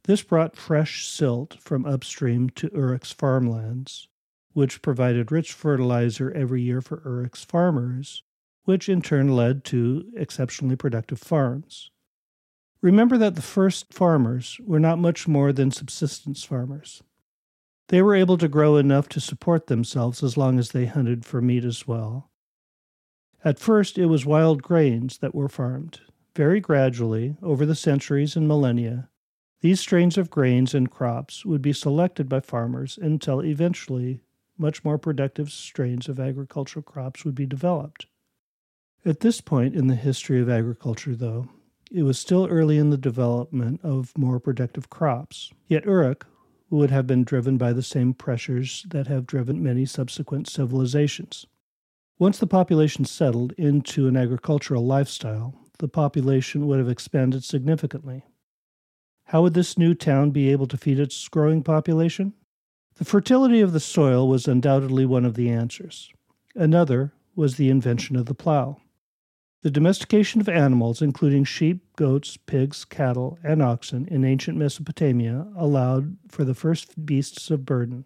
This 0.05 0.23
brought 0.23 0.57
fresh 0.57 1.07
silt 1.07 1.57
from 1.59 1.87
upstream 1.87 2.51
to 2.51 2.69
Uruk's 2.75 3.13
farmlands, 3.13 4.09
which 4.53 4.83
provided 4.83 5.33
rich 5.33 5.55
fertilizer 5.55 6.31
every 6.33 6.61
year 6.61 6.83
for 6.83 7.01
Uruk's 7.01 7.45
farmers, 7.45 8.23
which 8.65 8.91
in 8.91 9.01
turn 9.01 9.35
led 9.35 9.65
to 9.65 10.05
exceptionally 10.15 10.77
productive 10.77 11.19
farms. 11.19 11.91
Remember 12.83 13.17
that 13.17 13.35
the 13.35 13.43
first 13.43 13.93
farmers 13.93 14.59
were 14.63 14.81
not 14.81 14.99
much 14.99 15.27
more 15.27 15.51
than 15.51 15.71
subsistence 15.71 16.45
farmers. 16.45 17.03
They 17.89 18.03
were 18.03 18.15
able 18.15 18.37
to 18.39 18.49
grow 18.49 18.77
enough 18.77 19.09
to 19.11 19.21
support 19.21 19.67
themselves 19.67 20.23
as 20.23 20.37
long 20.37 20.59
as 20.59 20.71
they 20.71 20.87
hunted 20.87 21.25
for 21.25 21.41
meat 21.41 21.65
as 21.65 21.87
well. 21.87 22.30
At 23.45 23.59
first, 23.59 23.97
it 23.97 24.07
was 24.07 24.27
wild 24.27 24.63
grains 24.63 25.19
that 25.19 25.35
were 25.35 25.49
farmed. 25.49 26.01
Very 26.37 26.61
gradually, 26.61 27.37
over 27.43 27.65
the 27.65 27.75
centuries 27.75 28.37
and 28.37 28.47
millennia, 28.47 29.09
these 29.63 29.81
strains 29.81 30.17
of 30.17 30.31
grains 30.31 30.75
and 30.75 30.91
crops 30.91 31.45
would 31.45 31.63
be 31.63 31.73
selected 31.73 32.29
by 32.29 32.41
farmers 32.41 32.99
until 33.01 33.41
eventually 33.41 34.21
much 34.59 34.85
more 34.85 34.99
productive 34.99 35.51
strains 35.51 36.09
of 36.09 36.21
agricultural 36.21 36.83
crops 36.83 37.25
would 37.25 37.35
be 37.35 37.47
developed. 37.47 38.07
At 39.05 39.21
this 39.21 39.41
point 39.41 39.75
in 39.75 39.87
the 39.87 39.95
history 39.95 40.41
of 40.41 40.51
agriculture, 40.51 41.17
though, 41.17 41.49
it 41.91 42.03
was 42.03 42.19
still 42.19 42.47
early 42.47 42.77
in 42.77 42.91
the 42.91 42.99
development 42.99 43.81
of 43.83 44.17
more 44.17 44.39
productive 44.39 44.91
crops. 44.91 45.51
Yet 45.67 45.87
Uruk 45.87 46.27
would 46.69 46.91
have 46.91 47.07
been 47.07 47.25
driven 47.25 47.57
by 47.57 47.73
the 47.73 47.83
same 47.83 48.13
pressures 48.15 48.85
that 48.91 49.07
have 49.09 49.27
driven 49.27 49.63
many 49.63 49.87
subsequent 49.87 50.49
civilizations. 50.49 51.47
Once 52.21 52.37
the 52.39 52.47
population 52.47 53.03
settled 53.03 53.53
into 53.53 54.07
an 54.07 54.15
agricultural 54.15 54.85
lifestyle, 54.85 55.55
the 55.79 55.89
population 55.89 56.67
would 56.67 56.79
have 56.79 56.87
expanded 56.87 57.43
significantly. 57.43 58.27
How 59.25 59.41
would 59.41 59.55
this 59.55 59.79
new 59.79 59.95
town 59.95 60.31
be 60.31 60.50
able 60.53 60.67
to 60.67 60.77
feed 60.77 61.00
its 61.00 61.27
growing 61.29 61.62
population? 61.62 62.35
The 62.97 63.07
fertility 63.07 63.62
of 63.62 63.73
the 63.73 63.81
soil 63.81 64.29
was 64.29 64.47
undoubtedly 64.47 65.07
one 65.07 65.25
of 65.25 65.33
the 65.33 65.49
answers. 65.49 66.12
Another 66.55 67.15
was 67.35 67.57
the 67.57 67.71
invention 67.71 68.17
of 68.17 68.27
the 68.27 68.35
plow. 68.35 68.77
The 69.62 69.71
domestication 69.71 70.43
of 70.43 70.49
animals, 70.50 71.00
including 71.00 71.45
sheep, 71.45 71.97
goats, 71.97 72.37
pigs, 72.37 72.85
cattle, 72.85 73.39
and 73.43 73.62
oxen, 73.62 74.07
in 74.09 74.27
ancient 74.27 74.59
Mesopotamia 74.59 75.47
allowed 75.57 76.19
for 76.29 76.45
the 76.45 76.55
first 76.55 77.07
beasts 77.07 77.50
of 77.50 77.65
burden. 77.65 78.05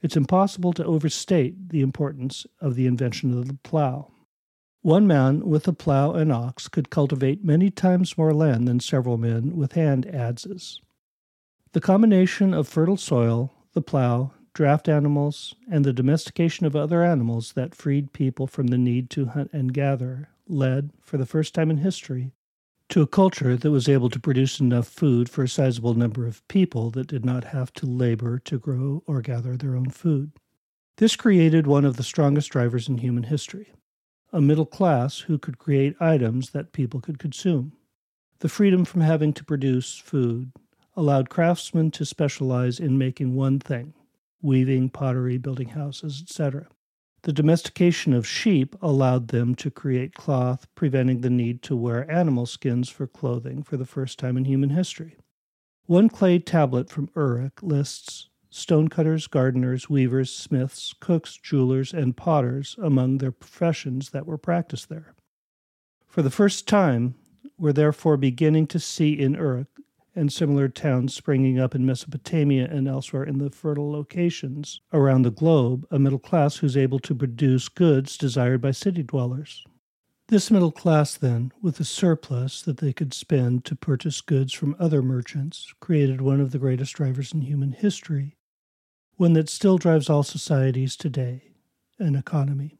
It's 0.00 0.16
impossible 0.16 0.72
to 0.74 0.84
overstate 0.84 1.70
the 1.70 1.80
importance 1.80 2.46
of 2.60 2.74
the 2.76 2.86
invention 2.86 3.36
of 3.36 3.48
the 3.48 3.58
plow. 3.64 4.12
One 4.82 5.06
man 5.06 5.48
with 5.48 5.66
a 5.66 5.72
plow 5.72 6.12
and 6.12 6.32
ox 6.32 6.68
could 6.68 6.88
cultivate 6.88 7.44
many 7.44 7.70
times 7.70 8.16
more 8.16 8.32
land 8.32 8.68
than 8.68 8.78
several 8.78 9.18
men 9.18 9.56
with 9.56 9.72
hand 9.72 10.06
adzes. 10.06 10.78
The 11.72 11.80
combination 11.80 12.54
of 12.54 12.68
fertile 12.68 12.96
soil, 12.96 13.52
the 13.72 13.82
plow, 13.82 14.32
draft 14.54 14.88
animals, 14.88 15.54
and 15.70 15.84
the 15.84 15.92
domestication 15.92 16.64
of 16.64 16.76
other 16.76 17.02
animals 17.02 17.52
that 17.52 17.74
freed 17.74 18.12
people 18.12 18.46
from 18.46 18.68
the 18.68 18.78
need 18.78 19.10
to 19.10 19.26
hunt 19.26 19.50
and 19.52 19.74
gather 19.74 20.30
led, 20.46 20.90
for 21.00 21.18
the 21.18 21.26
first 21.26 21.54
time 21.54 21.70
in 21.70 21.78
history, 21.78 22.32
to 22.88 23.02
a 23.02 23.06
culture 23.06 23.56
that 23.56 23.70
was 23.70 23.88
able 23.88 24.08
to 24.10 24.20
produce 24.20 24.60
enough 24.60 24.88
food 24.88 25.28
for 25.28 25.42
a 25.42 25.48
sizable 25.48 25.94
number 25.94 26.26
of 26.26 26.46
people 26.48 26.90
that 26.90 27.06
did 27.06 27.24
not 27.24 27.44
have 27.44 27.72
to 27.74 27.86
labor 27.86 28.38
to 28.38 28.58
grow 28.58 29.02
or 29.06 29.20
gather 29.20 29.56
their 29.56 29.76
own 29.76 29.90
food. 29.90 30.32
This 30.96 31.14
created 31.14 31.66
one 31.66 31.84
of 31.84 31.96
the 31.96 32.02
strongest 32.02 32.50
drivers 32.50 32.88
in 32.88 32.98
human 32.98 33.24
history 33.24 33.72
a 34.30 34.40
middle 34.42 34.66
class 34.66 35.20
who 35.20 35.38
could 35.38 35.58
create 35.58 35.96
items 36.00 36.50
that 36.50 36.72
people 36.72 37.00
could 37.00 37.18
consume. 37.18 37.72
The 38.40 38.48
freedom 38.48 38.84
from 38.84 39.00
having 39.00 39.32
to 39.32 39.44
produce 39.44 39.96
food 39.96 40.52
allowed 40.94 41.30
craftsmen 41.30 41.90
to 41.92 42.04
specialize 42.04 42.78
in 42.78 42.98
making 42.98 43.34
one 43.34 43.58
thing 43.58 43.94
weaving, 44.42 44.90
pottery, 44.90 45.38
building 45.38 45.70
houses, 45.70 46.22
etc. 46.22 46.66
The 47.28 47.34
domestication 47.34 48.14
of 48.14 48.26
sheep 48.26 48.74
allowed 48.80 49.28
them 49.28 49.54
to 49.56 49.70
create 49.70 50.14
cloth, 50.14 50.66
preventing 50.74 51.20
the 51.20 51.28
need 51.28 51.60
to 51.64 51.76
wear 51.76 52.10
animal 52.10 52.46
skins 52.46 52.88
for 52.88 53.06
clothing 53.06 53.62
for 53.62 53.76
the 53.76 53.84
first 53.84 54.18
time 54.18 54.38
in 54.38 54.46
human 54.46 54.70
history. 54.70 55.18
One 55.84 56.08
clay 56.08 56.38
tablet 56.38 56.88
from 56.88 57.10
Uruk 57.14 57.62
lists 57.62 58.30
stonecutters, 58.48 59.26
gardeners, 59.26 59.90
weavers, 59.90 60.34
smiths, 60.34 60.94
cooks, 61.00 61.36
jewelers, 61.36 61.92
and 61.92 62.16
potters 62.16 62.76
among 62.82 63.18
their 63.18 63.30
professions 63.30 64.08
that 64.08 64.24
were 64.24 64.38
practiced 64.38 64.88
there. 64.88 65.14
For 66.06 66.22
the 66.22 66.30
first 66.30 66.66
time, 66.66 67.14
we're 67.58 67.74
therefore 67.74 68.16
beginning 68.16 68.68
to 68.68 68.80
see 68.80 69.12
in 69.12 69.34
Uruk 69.34 69.68
and 70.18 70.32
similar 70.32 70.68
towns 70.68 71.14
springing 71.14 71.58
up 71.58 71.74
in 71.74 71.86
Mesopotamia 71.86 72.68
and 72.70 72.88
elsewhere 72.88 73.24
in 73.24 73.38
the 73.38 73.50
fertile 73.50 73.90
locations 73.90 74.80
around 74.92 75.22
the 75.22 75.30
globe, 75.30 75.86
a 75.90 75.98
middle 75.98 76.18
class 76.18 76.56
who's 76.56 76.76
able 76.76 76.98
to 76.98 77.14
produce 77.14 77.68
goods 77.68 78.18
desired 78.18 78.60
by 78.60 78.72
city 78.72 79.02
dwellers. 79.02 79.64
This 80.28 80.50
middle 80.50 80.72
class, 80.72 81.16
then, 81.16 81.52
with 81.62 81.80
a 81.80 81.84
surplus 81.84 82.60
that 82.62 82.78
they 82.78 82.92
could 82.92 83.14
spend 83.14 83.64
to 83.64 83.74
purchase 83.74 84.20
goods 84.20 84.52
from 84.52 84.76
other 84.78 85.00
merchants, 85.00 85.72
created 85.80 86.20
one 86.20 86.40
of 86.40 86.50
the 86.50 86.58
greatest 86.58 86.94
drivers 86.94 87.32
in 87.32 87.40
human 87.40 87.72
history, 87.72 88.36
one 89.16 89.32
that 89.32 89.48
still 89.48 89.78
drives 89.78 90.10
all 90.10 90.22
societies 90.22 90.96
today 90.96 91.44
an 91.98 92.14
economy. 92.14 92.77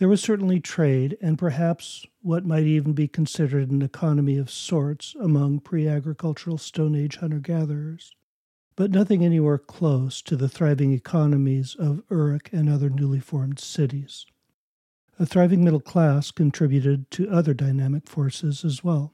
There 0.00 0.08
was 0.08 0.22
certainly 0.22 0.60
trade, 0.60 1.18
and 1.20 1.36
perhaps 1.36 2.06
what 2.22 2.46
might 2.46 2.64
even 2.64 2.94
be 2.94 3.06
considered 3.06 3.70
an 3.70 3.82
economy 3.82 4.38
of 4.38 4.50
sorts 4.50 5.14
among 5.20 5.60
pre 5.60 5.86
agricultural 5.86 6.56
Stone 6.56 6.94
Age 6.94 7.16
hunter 7.16 7.38
gatherers, 7.38 8.14
but 8.76 8.90
nothing 8.90 9.22
anywhere 9.22 9.58
close 9.58 10.22
to 10.22 10.36
the 10.36 10.48
thriving 10.48 10.94
economies 10.94 11.74
of 11.78 12.02
Uruk 12.10 12.48
and 12.50 12.70
other 12.70 12.88
newly 12.88 13.20
formed 13.20 13.58
cities. 13.58 14.24
A 15.18 15.26
thriving 15.26 15.62
middle 15.62 15.80
class 15.80 16.30
contributed 16.30 17.10
to 17.10 17.28
other 17.28 17.52
dynamic 17.52 18.08
forces 18.08 18.64
as 18.64 18.82
well. 18.82 19.12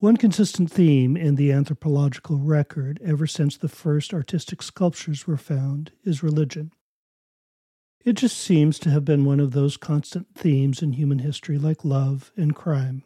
One 0.00 0.18
consistent 0.18 0.70
theme 0.70 1.16
in 1.16 1.36
the 1.36 1.50
anthropological 1.50 2.36
record 2.36 3.00
ever 3.02 3.26
since 3.26 3.56
the 3.56 3.68
first 3.68 4.12
artistic 4.12 4.60
sculptures 4.60 5.26
were 5.26 5.38
found 5.38 5.92
is 6.04 6.22
religion. 6.22 6.72
It 8.04 8.14
just 8.14 8.36
seems 8.36 8.78
to 8.80 8.90
have 8.90 9.06
been 9.06 9.24
one 9.24 9.40
of 9.40 9.52
those 9.52 9.78
constant 9.78 10.34
themes 10.34 10.82
in 10.82 10.92
human 10.92 11.20
history, 11.20 11.56
like 11.56 11.86
love 11.86 12.32
and 12.36 12.54
crime. 12.54 13.02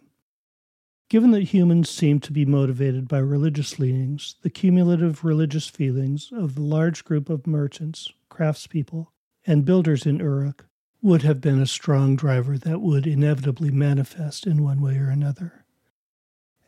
Given 1.09 1.31
that 1.31 1.45
humans 1.55 1.88
seem 1.88 2.19
to 2.21 2.33
be 2.33 2.45
motivated 2.45 3.07
by 3.07 3.21
religious 3.21 3.78
leanings, 3.78 4.35
the 4.43 4.50
cumulative 4.50 5.25
religious 5.25 5.69
feelings 5.69 6.31
of 6.33 6.57
the 6.57 6.62
large 6.62 7.05
group 7.05 7.31
of 7.31 7.47
merchants, 7.47 8.12
craftspeople, 8.28 9.07
and 9.47 9.64
builders 9.64 10.05
in 10.05 10.19
Uruk 10.19 10.67
would 11.00 11.23
have 11.23 11.40
been 11.40 11.61
a 11.61 11.67
strong 11.67 12.17
driver 12.17 12.59
that 12.59 12.81
would 12.81 13.07
inevitably 13.07 13.71
manifest 13.71 14.49
in 14.49 14.64
one 14.64 14.81
way 14.81 14.97
or 14.97 15.11
another 15.11 15.64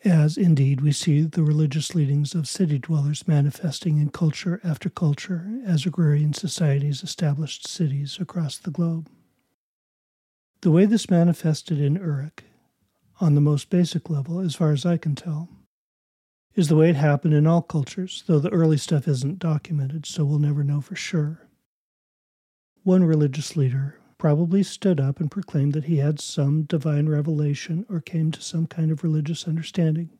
as 0.05 0.39
indeed 0.39 0.81
we 0.81 0.93
see 0.93 1.23
the 1.23 1.43
religious 1.43 1.95
leadings 1.95 2.35
of 2.35 2.49
city 2.49 2.79
dwellers 2.79 3.29
manifesting 3.29 3.99
in 3.99 4.11
culture 4.11 4.61
after 4.65 4.89
culture 4.89 5.61
as 5.67 5.85
agrarian 5.85 6.33
societies 6.33 7.03
established 7.03 7.69
cities 7.69 8.19
across 8.19 8.57
the 8.57 8.71
globe. 8.71 9.11
The 10.63 10.71
way 10.71 10.87
this 10.87 11.11
manifested 11.11 11.81
in 11.81 11.97
Uruk, 11.97 12.45
on 13.21 13.35
the 13.35 13.41
most 13.41 13.69
basic 13.69 14.09
level, 14.09 14.41
as 14.41 14.55
far 14.55 14.73
as 14.73 14.87
I 14.87 14.97
can 14.97 15.15
tell, 15.15 15.49
is 16.55 16.69
the 16.69 16.77
way 16.77 16.91
it 16.91 16.97
happened 16.97 17.35
in 17.35 17.47
all 17.47 17.63
cultures, 17.63 18.25
though 18.27 18.39
the 18.39 18.51
early 18.51 18.79
stuff 18.79 19.07
isn't 19.07 19.39
documented, 19.39 20.07
so 20.07 20.25
we'll 20.25 20.39
never 20.39 20.65
know 20.65 20.81
for 20.81 20.97
sure. 20.97 21.47
One 22.83 23.05
religious 23.05 23.57
leader 23.57 24.00
probably 24.21 24.63
stood 24.63 25.01
up 25.01 25.19
and 25.19 25.31
proclaimed 25.31 25.73
that 25.73 25.85
he 25.85 25.97
had 25.97 26.21
some 26.21 26.65
divine 26.65 27.09
revelation 27.09 27.87
or 27.89 28.03
came 28.03 28.31
to 28.31 28.43
some 28.43 28.67
kind 28.67 28.91
of 28.91 29.03
religious 29.03 29.49
understanding. 29.49 30.11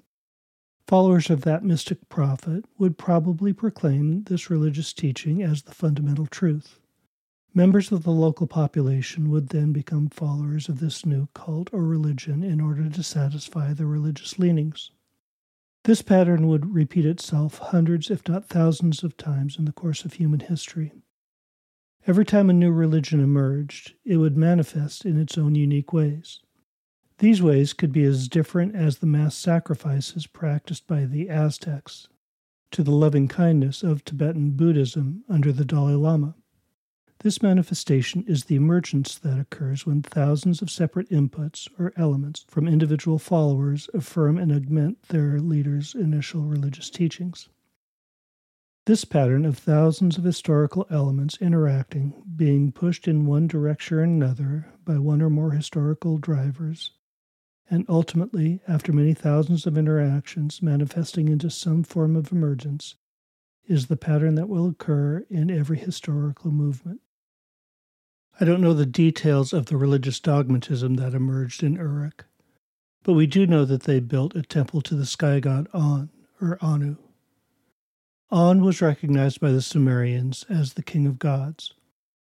Followers 0.89 1.29
of 1.29 1.43
that 1.43 1.63
mystic 1.63 2.09
prophet 2.09 2.65
would 2.79 2.97
probably 2.97 3.53
proclaim 3.53 4.25
this 4.25 4.49
religious 4.49 4.95
teaching 4.95 5.43
as 5.43 5.63
the 5.63 5.75
fundamental 5.75 6.27
truth. 6.27 6.81
Members 7.53 7.93
of 7.93 8.05
the 8.05 8.11
local 8.11 8.47
population 8.47 9.29
would 9.29 9.51
then 9.51 9.71
become 9.71 10.09
followers 10.09 10.71
of 10.71 10.81
this 10.81 11.05
new 11.05 11.29
cult 11.35 11.69
or 11.71 11.83
religion 11.83 12.43
in 12.43 12.59
order 12.59 12.89
to 12.89 13.03
satisfy 13.03 13.75
their 13.75 13.87
religious 13.87 14.39
leanings. 14.39 14.93
This 15.85 16.01
pattern 16.01 16.49
would 16.49 16.75
repeat 16.75 17.05
itself 17.05 17.59
hundreds, 17.59 18.11
if 18.11 18.27
not 18.27 18.47
thousands, 18.47 19.05
of 19.05 19.19
times 19.19 19.59
in 19.59 19.67
the 19.67 19.73
course 19.73 20.07
of 20.07 20.15
human 20.15 20.41
history. 20.41 20.93
Every 22.07 22.25
time 22.25 22.49
a 22.49 22.55
new 22.55 22.73
religion 22.73 23.21
emerged, 23.21 23.95
it 24.05 24.17
would 24.17 24.37
manifest 24.37 25.05
in 25.05 25.19
its 25.19 25.37
own 25.37 25.55
unique 25.55 25.93
ways. 25.93 26.41
These 27.19 27.43
ways 27.43 27.75
could 27.75 27.93
be 27.93 28.05
as 28.05 28.27
different 28.27 28.75
as 28.75 28.99
the 28.99 29.07
mass 29.07 29.35
sacrifices 29.37 30.27
practiced 30.27 30.87
by 30.87 31.05
the 31.05 31.29
Aztecs 31.29 32.09
to 32.71 32.83
the 32.83 32.91
loving 32.91 33.29
kindness 33.29 33.83
of 33.83 34.05
Tibetan 34.05 34.53
Buddhism 34.53 35.25
under 35.29 35.53
the 35.53 35.65
Dalai 35.65 35.95
Lama. 35.95 36.35
This 37.19 37.43
manifestation 37.43 38.25
is 38.27 38.45
the 38.45 38.57
emergence 38.57 39.19
that 39.19 39.39
occurs 39.39 39.85
when 39.85 40.01
thousands 40.01 40.63
of 40.63 40.71
separate 40.71 41.11
inputs 41.11 41.69
or 41.79 41.93
elements 41.99 42.47
from 42.49 42.67
individual 42.67 43.19
followers 43.19 43.91
affirm 43.93 44.39
and 44.39 44.51
augment 44.51 45.03
their 45.09 45.39
leader's 45.39 45.95
initial 45.95 46.45
religious 46.45 46.89
teachings. 46.89 47.51
This 48.87 49.05
pattern 49.05 49.45
of 49.45 49.59
thousands 49.59 50.17
of 50.17 50.25
historical 50.25 50.87
elements 50.91 51.37
interacting, 51.41 52.23
being 52.35 52.73
pushed 52.73 53.07
in 53.07 53.27
one 53.27 53.47
direction 53.47 53.99
or 53.99 54.03
another 54.03 54.73
by 54.85 54.99
one 54.99 55.21
or 55.21 55.29
more 55.29 55.51
historical 55.51 56.17
drivers, 56.17 56.93
and 57.69 57.85
ultimately, 57.89 58.61
after 58.67 58.93
many 58.93 59.13
thousands 59.13 59.67
of 59.67 59.77
interactions, 59.77 60.63
manifesting 60.63 61.29
into 61.29 61.51
some 61.51 61.85
form 61.85 62.17
of 62.17 62.33
emergence, 62.33 62.97
is 63.67 63.87
the 63.87 63.97
pattern 63.97 64.35
that 64.35 64.49
will 64.49 64.69
occur 64.69 65.25
in 65.29 65.51
every 65.51 65.79
historical 65.79 66.51
movement. 66.51 67.01
I 68.41 68.47
don't 68.47 68.63
know 68.63 68.75
the 68.75 68.87
details 68.87 69.53
of 69.53 69.67
the 69.67 69.77
religious 69.77 70.19
dogmatism 70.19 70.95
that 70.97 71.15
emerged 71.15 71.63
in 71.63 71.75
Uruk, 71.75 72.25
but 73.03 73.13
we 73.13 73.27
do 73.27 73.47
know 73.47 73.67
that 73.67 73.83
they 73.83 74.01
built 74.01 74.35
a 74.35 74.43
temple 74.43 74.81
to 74.83 74.95
the 74.95 75.07
sky 75.07 75.39
god 75.39 75.69
An, 75.75 76.09
or 76.41 76.59
Anu. 76.63 76.97
An 78.33 78.63
was 78.63 78.81
recognized 78.81 79.41
by 79.41 79.51
the 79.51 79.61
Sumerians 79.61 80.47
as 80.49 80.75
the 80.75 80.85
king 80.85 81.05
of 81.05 81.19
gods. 81.19 81.75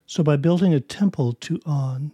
So 0.06 0.24
by 0.24 0.38
building 0.38 0.74
a 0.74 0.80
temple 0.80 1.34
to 1.34 1.60
An, 1.66 2.14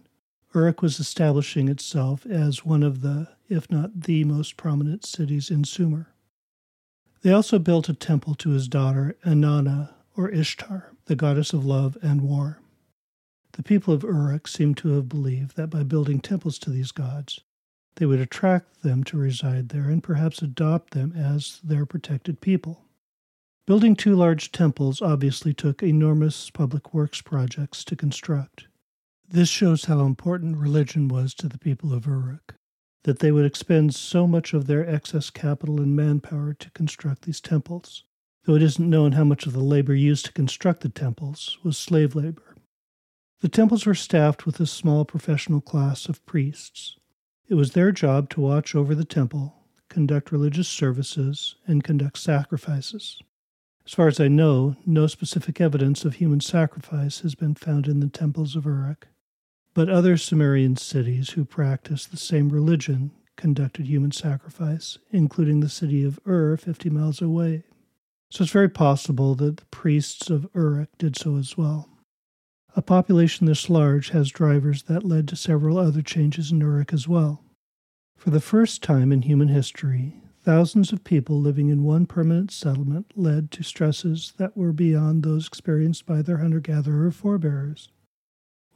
Uruk 0.52 0.82
was 0.82 0.98
establishing 0.98 1.68
itself 1.68 2.26
as 2.26 2.64
one 2.64 2.82
of 2.82 3.00
the, 3.02 3.28
if 3.48 3.70
not 3.70 4.00
the 4.02 4.24
most 4.24 4.56
prominent 4.56 5.06
cities 5.06 5.52
in 5.52 5.62
Sumer. 5.62 6.08
They 7.22 7.30
also 7.30 7.60
built 7.60 7.88
a 7.88 7.94
temple 7.94 8.34
to 8.36 8.50
his 8.50 8.66
daughter 8.66 9.16
Inanna, 9.24 9.94
or 10.16 10.30
Ishtar, 10.30 10.90
the 11.04 11.14
goddess 11.14 11.52
of 11.52 11.64
love 11.64 11.96
and 12.02 12.22
war. 12.22 12.58
The 13.52 13.62
people 13.62 13.94
of 13.94 14.02
Uruk 14.02 14.48
seem 14.48 14.74
to 14.76 14.94
have 14.94 15.08
believed 15.08 15.56
that 15.56 15.70
by 15.70 15.84
building 15.84 16.18
temples 16.18 16.58
to 16.60 16.70
these 16.70 16.90
gods, 16.90 17.40
they 17.96 18.06
would 18.06 18.20
attract 18.20 18.82
them 18.82 19.04
to 19.04 19.16
reside 19.16 19.68
there 19.68 19.88
and 19.88 20.02
perhaps 20.02 20.42
adopt 20.42 20.92
them 20.92 21.12
as 21.12 21.60
their 21.62 21.86
protected 21.86 22.40
people. 22.40 22.85
Building 23.66 23.96
two 23.96 24.14
large 24.14 24.52
temples 24.52 25.02
obviously 25.02 25.52
took 25.52 25.82
enormous 25.82 26.50
public 26.50 26.94
works 26.94 27.20
projects 27.20 27.82
to 27.86 27.96
construct. 27.96 28.68
This 29.28 29.48
shows 29.48 29.86
how 29.86 30.02
important 30.02 30.56
religion 30.56 31.08
was 31.08 31.34
to 31.34 31.48
the 31.48 31.58
people 31.58 31.92
of 31.92 32.06
Uruk, 32.06 32.54
that 33.02 33.18
they 33.18 33.32
would 33.32 33.44
expend 33.44 33.92
so 33.92 34.28
much 34.28 34.54
of 34.54 34.68
their 34.68 34.88
excess 34.88 35.30
capital 35.30 35.80
and 35.80 35.96
manpower 35.96 36.54
to 36.54 36.70
construct 36.70 37.22
these 37.22 37.40
temples, 37.40 38.04
though 38.44 38.54
it 38.54 38.62
isn't 38.62 38.88
known 38.88 39.12
how 39.12 39.24
much 39.24 39.46
of 39.46 39.52
the 39.52 39.58
labor 39.58 39.94
used 39.94 40.26
to 40.26 40.32
construct 40.32 40.82
the 40.82 40.88
temples 40.88 41.58
was 41.64 41.76
slave 41.76 42.14
labor. 42.14 42.54
The 43.40 43.48
temples 43.48 43.84
were 43.84 43.96
staffed 43.96 44.46
with 44.46 44.60
a 44.60 44.66
small 44.66 45.04
professional 45.04 45.60
class 45.60 46.08
of 46.08 46.24
priests. 46.24 46.98
It 47.48 47.54
was 47.54 47.72
their 47.72 47.90
job 47.90 48.30
to 48.30 48.40
watch 48.40 48.76
over 48.76 48.94
the 48.94 49.04
temple, 49.04 49.56
conduct 49.88 50.30
religious 50.30 50.68
services, 50.68 51.56
and 51.66 51.82
conduct 51.82 52.18
sacrifices. 52.18 53.20
As 53.86 53.94
far 53.94 54.08
as 54.08 54.18
I 54.18 54.26
know, 54.26 54.74
no 54.84 55.06
specific 55.06 55.60
evidence 55.60 56.04
of 56.04 56.14
human 56.14 56.40
sacrifice 56.40 57.20
has 57.20 57.36
been 57.36 57.54
found 57.54 57.86
in 57.86 58.00
the 58.00 58.08
temples 58.08 58.56
of 58.56 58.66
Uruk, 58.66 59.06
but 59.74 59.88
other 59.88 60.16
Sumerian 60.16 60.76
cities 60.76 61.30
who 61.30 61.44
practiced 61.44 62.10
the 62.10 62.16
same 62.16 62.48
religion 62.48 63.12
conducted 63.36 63.86
human 63.86 64.10
sacrifice, 64.10 64.98
including 65.12 65.60
the 65.60 65.68
city 65.68 66.02
of 66.02 66.18
Ur, 66.26 66.56
50 66.56 66.90
miles 66.90 67.22
away. 67.22 67.62
So 68.28 68.42
it's 68.42 68.52
very 68.52 68.68
possible 68.68 69.36
that 69.36 69.58
the 69.58 69.66
priests 69.66 70.30
of 70.30 70.48
Uruk 70.52 70.88
did 70.98 71.16
so 71.16 71.36
as 71.36 71.56
well. 71.56 71.88
A 72.74 72.82
population 72.82 73.46
this 73.46 73.70
large 73.70 74.10
has 74.10 74.30
drivers 74.30 74.82
that 74.84 75.04
led 75.04 75.28
to 75.28 75.36
several 75.36 75.78
other 75.78 76.02
changes 76.02 76.50
in 76.50 76.60
Uruk 76.60 76.92
as 76.92 77.06
well. 77.06 77.44
For 78.16 78.30
the 78.30 78.40
first 78.40 78.82
time 78.82 79.12
in 79.12 79.22
human 79.22 79.48
history, 79.48 80.16
thousands 80.46 80.92
of 80.92 81.02
people 81.02 81.40
living 81.40 81.70
in 81.70 81.82
one 81.82 82.06
permanent 82.06 82.52
settlement 82.52 83.12
led 83.16 83.50
to 83.50 83.64
stresses 83.64 84.32
that 84.36 84.56
were 84.56 84.72
beyond 84.72 85.24
those 85.24 85.48
experienced 85.48 86.06
by 86.06 86.22
their 86.22 86.36
hunter 86.36 86.60
gatherer 86.60 87.10
forebears. 87.10 87.88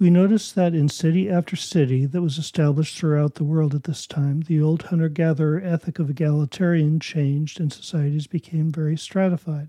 We 0.00 0.10
notice 0.10 0.50
that 0.50 0.74
in 0.74 0.88
city 0.88 1.30
after 1.30 1.54
city 1.54 2.06
that 2.06 2.22
was 2.22 2.38
established 2.38 2.98
throughout 2.98 3.36
the 3.36 3.44
world 3.44 3.72
at 3.76 3.84
this 3.84 4.04
time, 4.04 4.40
the 4.40 4.60
old 4.60 4.82
hunter 4.82 5.08
gatherer 5.08 5.60
ethic 5.60 6.00
of 6.00 6.10
egalitarian 6.10 6.98
changed 6.98 7.60
and 7.60 7.72
societies 7.72 8.26
became 8.26 8.72
very 8.72 8.96
stratified. 8.96 9.68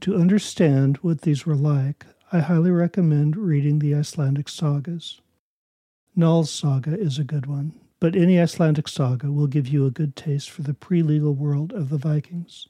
To 0.00 0.16
understand 0.16 0.96
what 0.98 1.22
these 1.22 1.44
were 1.44 1.56
like, 1.56 2.06
I 2.32 2.38
highly 2.38 2.70
recommend 2.70 3.36
reading 3.36 3.80
the 3.80 3.94
Icelandic 3.94 4.48
sagas. 4.48 5.20
Njál's 6.16 6.50
saga 6.50 6.98
is 6.98 7.18
a 7.18 7.24
good 7.24 7.44
one, 7.44 7.74
but 8.02 8.16
any 8.16 8.40
Icelandic 8.40 8.88
saga 8.88 9.30
will 9.30 9.46
give 9.46 9.68
you 9.68 9.86
a 9.86 9.92
good 9.92 10.16
taste 10.16 10.50
for 10.50 10.62
the 10.62 10.74
pre 10.74 11.04
legal 11.04 11.34
world 11.34 11.72
of 11.72 11.88
the 11.88 11.98
Vikings. 11.98 12.66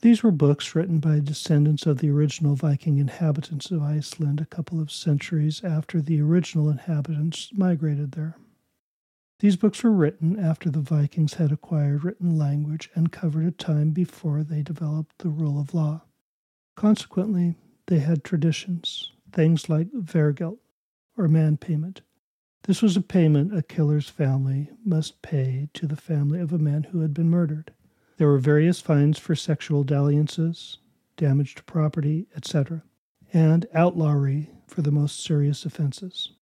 These 0.00 0.24
were 0.24 0.32
books 0.32 0.74
written 0.74 0.98
by 0.98 1.20
descendants 1.20 1.86
of 1.86 1.98
the 1.98 2.10
original 2.10 2.56
Viking 2.56 2.98
inhabitants 2.98 3.70
of 3.70 3.84
Iceland 3.84 4.40
a 4.40 4.46
couple 4.46 4.80
of 4.80 4.90
centuries 4.90 5.62
after 5.62 6.00
the 6.00 6.20
original 6.20 6.68
inhabitants 6.68 7.50
migrated 7.52 8.12
there. 8.12 8.36
These 9.38 9.54
books 9.54 9.84
were 9.84 9.92
written 9.92 10.36
after 10.40 10.70
the 10.70 10.80
Vikings 10.80 11.34
had 11.34 11.52
acquired 11.52 12.02
written 12.02 12.36
language 12.36 12.90
and 12.96 13.12
covered 13.12 13.46
a 13.46 13.52
time 13.52 13.90
before 13.90 14.42
they 14.42 14.60
developed 14.60 15.18
the 15.18 15.28
rule 15.28 15.60
of 15.60 15.72
law. 15.72 16.02
Consequently, 16.74 17.54
they 17.86 18.00
had 18.00 18.24
traditions, 18.24 19.12
things 19.30 19.68
like 19.68 19.86
vergelt, 19.92 20.58
or 21.16 21.28
man 21.28 21.56
payment. 21.56 22.00
This 22.66 22.82
was 22.82 22.96
a 22.96 23.00
payment 23.00 23.56
a 23.56 23.62
killer's 23.62 24.08
family 24.08 24.70
must 24.84 25.22
pay 25.22 25.68
to 25.74 25.86
the 25.86 25.94
family 25.94 26.40
of 26.40 26.52
a 26.52 26.58
man 26.58 26.82
who 26.82 26.98
had 26.98 27.14
been 27.14 27.30
murdered. 27.30 27.72
There 28.16 28.26
were 28.26 28.38
various 28.38 28.80
fines 28.80 29.18
for 29.20 29.36
sexual 29.36 29.84
dalliances, 29.84 30.78
damage 31.16 31.54
to 31.54 31.62
property, 31.62 32.26
etc., 32.34 32.82
and 33.32 33.66
outlawry 33.72 34.50
for 34.66 34.82
the 34.82 34.90
most 34.90 35.22
serious 35.22 35.64
offenses. 35.64 36.32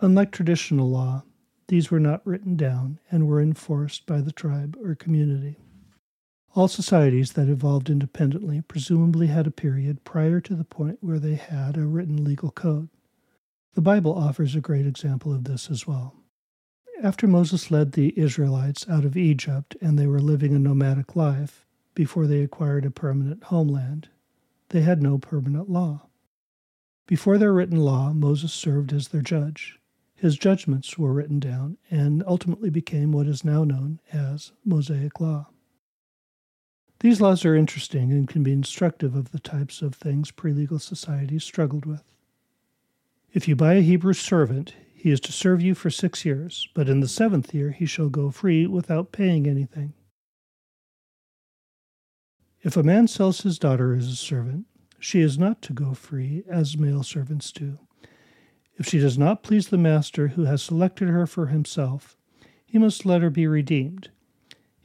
Unlike 0.00 0.32
traditional 0.32 0.90
law, 0.90 1.22
these 1.68 1.88
were 1.88 2.00
not 2.00 2.26
written 2.26 2.56
down 2.56 2.98
and 3.08 3.28
were 3.28 3.40
enforced 3.40 4.06
by 4.06 4.20
the 4.20 4.32
tribe 4.32 4.76
or 4.82 4.96
community. 4.96 5.56
All 6.56 6.66
societies 6.66 7.34
that 7.34 7.48
evolved 7.48 7.88
independently 7.88 8.60
presumably 8.62 9.28
had 9.28 9.46
a 9.46 9.52
period 9.52 10.02
prior 10.02 10.40
to 10.40 10.56
the 10.56 10.64
point 10.64 10.98
where 11.00 11.20
they 11.20 11.36
had 11.36 11.76
a 11.76 11.86
written 11.86 12.24
legal 12.24 12.50
code. 12.50 12.88
The 13.74 13.80
Bible 13.80 14.14
offers 14.14 14.54
a 14.54 14.60
great 14.60 14.86
example 14.86 15.32
of 15.32 15.44
this 15.44 15.70
as 15.70 15.86
well. 15.86 16.16
After 17.02 17.26
Moses 17.26 17.70
led 17.70 17.92
the 17.92 18.18
Israelites 18.18 18.88
out 18.88 19.04
of 19.04 19.16
Egypt 19.16 19.76
and 19.80 19.98
they 19.98 20.06
were 20.06 20.20
living 20.20 20.54
a 20.54 20.58
nomadic 20.58 21.14
life 21.14 21.64
before 21.94 22.26
they 22.26 22.42
acquired 22.42 22.84
a 22.84 22.90
permanent 22.90 23.44
homeland, 23.44 24.08
they 24.70 24.82
had 24.82 25.02
no 25.02 25.18
permanent 25.18 25.70
law. 25.70 26.08
Before 27.06 27.38
their 27.38 27.52
written 27.52 27.78
law, 27.78 28.12
Moses 28.12 28.52
served 28.52 28.92
as 28.92 29.08
their 29.08 29.22
judge. 29.22 29.78
His 30.14 30.36
judgments 30.36 30.98
were 30.98 31.12
written 31.12 31.40
down 31.40 31.78
and 31.90 32.22
ultimately 32.26 32.70
became 32.70 33.12
what 33.12 33.26
is 33.26 33.44
now 33.44 33.64
known 33.64 34.00
as 34.12 34.52
Mosaic 34.64 35.20
Law. 35.20 35.48
These 36.98 37.20
laws 37.20 37.44
are 37.46 37.56
interesting 37.56 38.12
and 38.12 38.28
can 38.28 38.42
be 38.42 38.52
instructive 38.52 39.16
of 39.16 39.32
the 39.32 39.40
types 39.40 39.80
of 39.80 39.94
things 39.94 40.30
pre 40.30 40.52
legal 40.52 40.78
societies 40.78 41.44
struggled 41.44 41.86
with. 41.86 42.04
If 43.32 43.46
you 43.46 43.56
buy 43.56 43.74
a 43.74 43.80
Hebrew 43.80 44.12
servant, 44.12 44.74
he 44.94 45.10
is 45.10 45.20
to 45.20 45.32
serve 45.32 45.62
you 45.62 45.74
for 45.74 45.90
six 45.90 46.24
years, 46.24 46.68
but 46.74 46.88
in 46.88 47.00
the 47.00 47.08
seventh 47.08 47.54
year 47.54 47.70
he 47.70 47.86
shall 47.86 48.08
go 48.08 48.30
free 48.30 48.66
without 48.66 49.12
paying 49.12 49.46
anything. 49.46 49.94
If 52.62 52.76
a 52.76 52.82
man 52.82 53.08
sells 53.08 53.40
his 53.40 53.58
daughter 53.58 53.94
as 53.94 54.08
a 54.08 54.16
servant, 54.16 54.66
she 54.98 55.20
is 55.20 55.38
not 55.38 55.62
to 55.62 55.72
go 55.72 55.94
free 55.94 56.44
as 56.48 56.76
male 56.76 57.02
servants 57.02 57.52
do. 57.52 57.78
If 58.76 58.86
she 58.86 58.98
does 58.98 59.16
not 59.16 59.42
please 59.42 59.68
the 59.68 59.78
master 59.78 60.28
who 60.28 60.44
has 60.44 60.62
selected 60.62 61.08
her 61.08 61.26
for 61.26 61.46
himself, 61.46 62.16
he 62.66 62.78
must 62.78 63.06
let 63.06 63.22
her 63.22 63.30
be 63.30 63.46
redeemed 63.46 64.10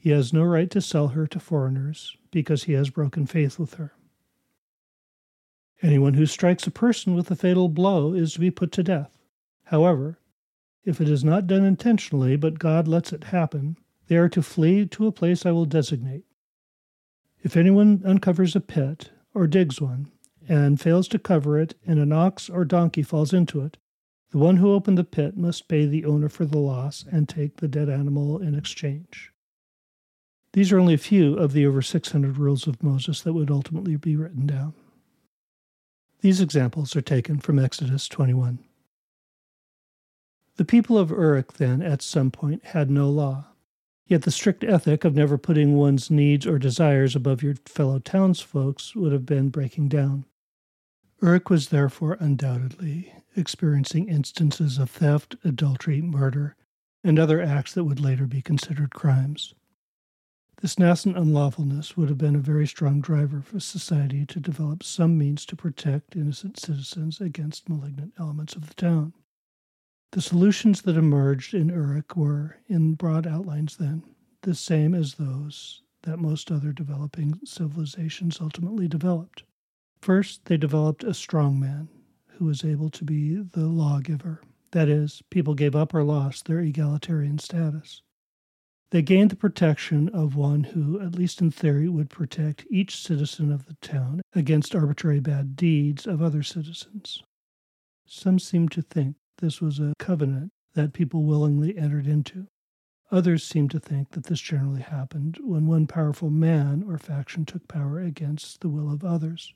he 0.06 0.12
has 0.12 0.32
no 0.32 0.44
right 0.44 0.70
to 0.70 0.82
sell 0.82 1.08
her 1.08 1.26
to 1.26 1.40
foreigners 1.40 2.16
because 2.30 2.66
he 2.66 2.74
has 2.74 2.92
broken 2.92 3.26
faith 3.26 3.58
with 3.58 3.74
her. 3.74 3.95
Anyone 5.82 6.14
who 6.14 6.26
strikes 6.26 6.66
a 6.66 6.72
person 6.72 7.16
with 7.16 7.30
a 7.30 7.36
fatal 7.36 7.70
blow 7.70 8.14
is 8.14 8.34
to 8.34 8.40
be 8.40 8.52
put 8.52 8.72
to 8.74 8.84
death. 8.84 9.18
However, 9.66 10.20
if 10.84 11.02
it 11.02 11.10
is 11.10 11.24
not 11.24 11.48
done 11.48 11.66
intentionally, 11.66 12.36
but 12.36 12.60
God 12.60 12.88
lets 12.88 13.12
it 13.12 13.26
happen, 13.26 13.78
they 14.08 14.18
are 14.18 14.30
to 14.30 14.42
flee 14.42 14.86
to 14.86 15.08
a 15.08 15.12
place 15.12 15.46
I 15.46 15.52
will 15.52 15.66
designate. 15.66 16.26
If 17.44 17.58
anyone 17.58 18.02
uncovers 18.06 18.56
a 18.56 18.62
pit 18.62 19.12
or 19.34 19.48
digs 19.48 19.82
one 19.82 20.12
and 20.48 20.80
fails 20.80 21.08
to 21.10 21.20
cover 21.20 21.60
it, 21.60 21.76
and 21.86 22.00
an 22.00 22.12
ox 22.12 22.50
or 22.50 22.66
donkey 22.66 23.02
falls 23.02 23.34
into 23.34 23.62
it, 23.62 23.78
the 24.32 24.38
one 24.38 24.58
who 24.58 24.74
opened 24.74 24.98
the 24.98 25.04
pit 25.04 25.36
must 25.36 25.68
pay 25.68 25.86
the 25.86 26.06
owner 26.06 26.30
for 26.30 26.46
the 26.46 26.60
loss 26.60 27.04
and 27.12 27.28
take 27.28 27.58
the 27.58 27.68
dead 27.68 27.90
animal 27.90 28.38
in 28.40 28.54
exchange. 28.54 29.32
These 30.54 30.72
are 30.72 30.80
only 30.80 30.94
a 30.94 31.00
few 31.00 31.36
of 31.36 31.54
the 31.54 31.66
over 31.66 31.82
600 31.82 32.38
rules 32.38 32.68
of 32.68 32.84
Moses 32.84 33.22
that 33.22 33.34
would 33.34 33.50
ultimately 33.50 33.96
be 33.96 34.16
written 34.16 34.46
down. 34.46 34.74
These 36.26 36.42
examples 36.42 36.96
are 36.96 37.02
taken 37.02 37.38
from 37.38 37.60
Exodus 37.60 38.08
21. 38.08 38.58
The 40.56 40.66
people 40.66 40.98
of 40.98 41.12
Uruk 41.12 41.54
then, 41.54 41.84
at 41.84 42.02
some 42.02 42.32
point, 42.32 42.66
had 42.66 42.90
no 42.90 43.12
law. 43.12 43.50
Yet 44.08 44.24
the 44.24 44.32
strict 44.32 44.64
ethic 44.64 45.06
of 45.06 45.14
never 45.14 45.38
putting 45.38 45.76
one's 45.76 46.10
needs 46.10 46.48
or 46.48 46.58
desires 46.58 47.16
above 47.16 47.44
your 47.44 47.54
fellow 47.68 48.00
townsfolk's 48.00 48.96
would 48.96 49.12
have 49.12 49.28
been 49.28 49.50
breaking 49.50 49.90
down. 49.90 50.26
Uruk 51.22 51.52
was 51.52 51.70
therefore 51.70 52.18
undoubtedly 52.20 53.14
experiencing 53.36 54.10
instances 54.10 54.80
of 54.80 54.90
theft, 54.90 55.36
adultery, 55.44 56.02
murder, 56.02 56.56
and 57.04 57.20
other 57.20 57.40
acts 57.40 57.76
that 57.76 57.84
would 57.84 58.00
later 58.00 58.26
be 58.26 58.42
considered 58.42 58.96
crimes. 58.96 59.54
This 60.66 60.80
nascent 60.80 61.16
unlawfulness 61.16 61.96
would 61.96 62.10
have 62.10 62.18
been 62.18 62.36
a 62.36 62.40
very 62.40 62.66
strong 62.66 63.00
driver 63.00 63.40
for 63.40 63.60
society 63.60 64.26
to 64.26 64.40
develop 64.40 64.82
some 64.82 65.16
means 65.16 65.46
to 65.46 65.56
protect 65.56 66.16
innocent 66.16 66.60
citizens 66.60 67.22
against 67.22 67.70
malignant 67.70 68.14
elements 68.18 68.56
of 68.56 68.68
the 68.68 68.74
town. 68.74 69.14
The 70.14 70.24
solutions 70.24 70.82
that 70.82 70.98
emerged 70.98 71.54
in 71.54 71.70
Uruk 71.70 72.18
were, 72.18 72.58
in 72.68 72.96
broad 72.96 73.28
outlines 73.28 73.78
then, 73.78 74.06
the 74.42 74.56
same 74.56 74.96
as 74.96 75.14
those 75.14 75.84
that 76.02 76.18
most 76.18 76.52
other 76.52 76.74
developing 76.74 77.40
civilizations 77.46 78.42
ultimately 78.42 78.88
developed. 78.88 79.44
First, 80.02 80.46
they 80.46 80.58
developed 80.58 81.04
a 81.04 81.14
strong 81.14 81.60
man 81.60 81.90
who 82.40 82.46
was 82.46 82.66
able 82.66 82.90
to 82.90 83.04
be 83.04 83.36
the 83.36 83.68
lawgiver. 83.68 84.42
That 84.72 84.90
is, 84.90 85.22
people 85.30 85.54
gave 85.54 85.76
up 85.76 85.94
or 85.94 86.04
lost 86.04 86.46
their 86.46 86.62
egalitarian 86.62 87.38
status. 87.38 88.02
They 88.92 89.02
gained 89.02 89.32
the 89.32 89.36
protection 89.36 90.10
of 90.10 90.36
one 90.36 90.64
who, 90.64 91.00
at 91.00 91.16
least 91.16 91.42
in 91.42 91.52
theory, 91.52 91.90
would 91.90 92.10
protect 92.10 92.66
each 92.70 92.96
citizen 92.96 93.52
of 93.52 93.66
the 93.66 93.76
town 93.82 94.22
against 94.34 94.76
arbitrary 94.76 95.20
bad 95.20 95.56
deeds 95.56 96.06
of 96.06 96.22
other 96.22 96.44
citizens. 96.44 97.24
Some 98.06 98.38
seem 98.40 98.70
to 98.70 98.82
think 98.82 99.16
this 99.40 99.60
was 99.60 99.80
a 99.80 99.94
covenant 99.98 100.52
that 100.76 100.94
people 100.94 101.24
willingly 101.24 101.78
entered 101.78 102.08
into. 102.08 102.48
Others 103.12 103.44
seem 103.44 103.70
to 103.70 103.80
think 103.80 104.12
that 104.12 104.26
this 104.26 104.40
generally 104.40 104.82
happened 104.82 105.38
when 105.42 105.68
one 105.68 105.88
powerful 105.88 106.30
man 106.30 106.84
or 106.88 106.98
faction 106.98 107.46
took 107.46 107.68
power 107.68 108.00
against 108.00 108.62
the 108.62 108.70
will 108.70 108.92
of 108.92 109.04
others. 109.04 109.54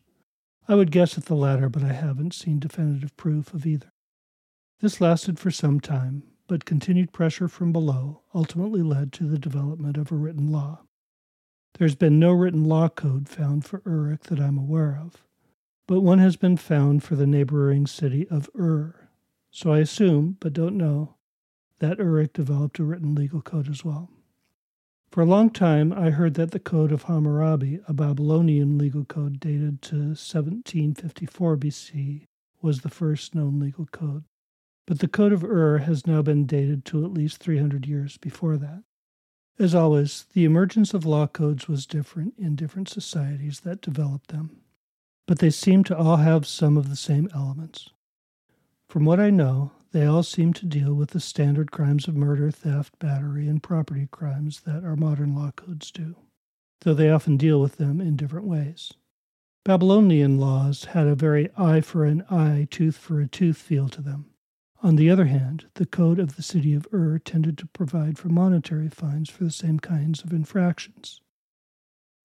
I 0.67 0.75
would 0.75 0.91
guess 0.91 1.17
at 1.17 1.25
the 1.25 1.35
latter, 1.35 1.69
but 1.69 1.83
I 1.83 1.93
haven't 1.93 2.33
seen 2.33 2.59
definitive 2.59 3.15
proof 3.17 3.53
of 3.53 3.65
either. 3.65 3.91
This 4.81 5.01
lasted 5.01 5.39
for 5.39 5.51
some 5.51 5.79
time, 5.79 6.23
but 6.49 6.65
continued 6.65 7.13
pressure 7.13 7.47
from 7.47 7.71
below 7.71 8.23
ultimately 8.33 8.81
led 8.81 9.13
to 9.13 9.25
the 9.25 9.38
development 9.38 9.95
of 9.97 10.12
a 10.12 10.15
written 10.15 10.51
law. 10.51 10.81
There's 11.77 11.93
been 11.93 12.19
no 12.19 12.31
written 12.31 12.65
law 12.65 12.89
code 12.89 13.29
found 13.29 13.65
for 13.65 13.83
Uruk 13.85 14.23
that 14.23 14.39
I'm 14.39 14.57
aware 14.57 14.99
of, 14.99 15.23
but 15.88 16.01
one 16.01 16.17
has 16.17 16.35
been 16.38 16.57
found 16.57 17.03
for 17.03 17.15
the 17.15 17.27
neighboring 17.27 17.85
city 17.85 18.27
of 18.29 18.49
Ur, 18.57 19.09
so 19.51 19.71
I 19.71 19.77
assume, 19.77 20.38
but 20.39 20.53
don't 20.53 20.75
know, 20.75 21.13
that 21.77 21.99
Uruk 21.99 22.33
developed 22.33 22.79
a 22.79 22.83
written 22.83 23.13
legal 23.13 23.43
code 23.43 23.69
as 23.69 23.85
well. 23.85 24.09
For 25.12 25.21
a 25.21 25.27
long 25.27 25.51
time, 25.51 25.93
I 25.93 26.09
heard 26.09 26.33
that 26.33 26.51
the 26.51 26.59
Code 26.59 26.91
of 26.91 27.03
Hammurabi, 27.03 27.79
a 27.88 27.93
Babylonian 27.93 28.77
legal 28.77 29.05
code 29.05 29.39
dated 29.39 29.83
to 29.83 29.95
1754 29.95 31.57
BC, 31.57 32.25
was 32.62 32.81
the 32.81 32.89
first 32.89 33.35
known 33.35 33.59
legal 33.59 33.85
code. 33.85 34.23
But 34.89 34.97
the 34.97 35.08
Code 35.08 35.34
of 35.34 35.43
Ur 35.43 35.78
has 35.78 36.08
now 36.08 36.23
been 36.23 36.47
dated 36.47 36.84
to 36.86 37.06
at 37.06 37.13
least 37.13 37.38
300 37.38 37.86
years 37.86 38.17
before 38.17 38.58
that. 38.58 38.82
As 39.60 39.75
always, 39.75 40.25
the 40.34 40.45
emergence 40.45 40.95
of 40.95 41.06
law 41.06 41.28
codes 41.28 41.67
was 41.67 41.86
different 41.86 42.34
in 42.39 42.56
different 42.56 42.89
societies 42.89 43.60
that 43.60 43.82
developed 43.82 44.30
them, 44.30 44.62
but 45.28 45.38
they 45.38 45.52
seem 45.52 45.84
to 45.84 45.95
all 45.95 46.17
have 46.17 46.47
some 46.47 46.75
of 46.75 46.89
the 46.89 46.95
same 46.95 47.30
elements. 47.36 47.91
From 48.89 49.06
what 49.06 49.19
I 49.19 49.30
know, 49.30 49.73
they 49.91 50.08
all 50.08 50.23
seem 50.23 50.54
to 50.54 50.65
deal 50.65 50.95
with 50.95 51.12
the 51.12 51.19
standard 51.19 51.69
crimes 51.69 52.08
of 52.08 52.15
murder, 52.15 52.49
theft, 52.49 52.97
battery, 52.97 53.47
and 53.47 53.62
property 53.62 54.08
crimes 54.10 54.62
that 54.62 54.84
our 54.84 54.95
modern 54.95 55.36
law 55.36 55.52
codes 55.52 55.91
do, 55.91 56.15
though 56.82 56.95
they 56.95 57.12
often 57.12 57.38
deal 57.38 57.62
with 57.62 57.78
them 57.78 58.02
in 58.02 58.15
different 58.15 58.47
ways. 58.47 58.91
Babylonian 59.63 60.39
laws 60.39 60.86
had 60.86 61.06
a 61.06 61.13
very 61.13 61.52
eye 61.56 61.82
for 61.82 62.06
an 62.06 62.23
eye, 62.32 62.67
tooth 62.71 62.97
for 62.97 63.21
a 63.21 63.28
tooth 63.28 63.58
feel 63.58 63.88
to 63.89 64.02
them. 64.02 64.25
On 64.81 64.95
the 64.95 65.09
other 65.09 65.25
hand, 65.25 65.67
the 65.75 65.85
code 65.85 66.19
of 66.19 66.35
the 66.35 66.41
city 66.41 66.73
of 66.73 66.87
Ur 66.93 67.19
tended 67.19 67.57
to 67.57 67.67
provide 67.67 68.17
for 68.17 68.29
monetary 68.29 68.89
fines 68.89 69.29
for 69.29 69.43
the 69.43 69.51
same 69.51 69.79
kinds 69.79 70.23
of 70.23 70.31
infractions. 70.31 71.21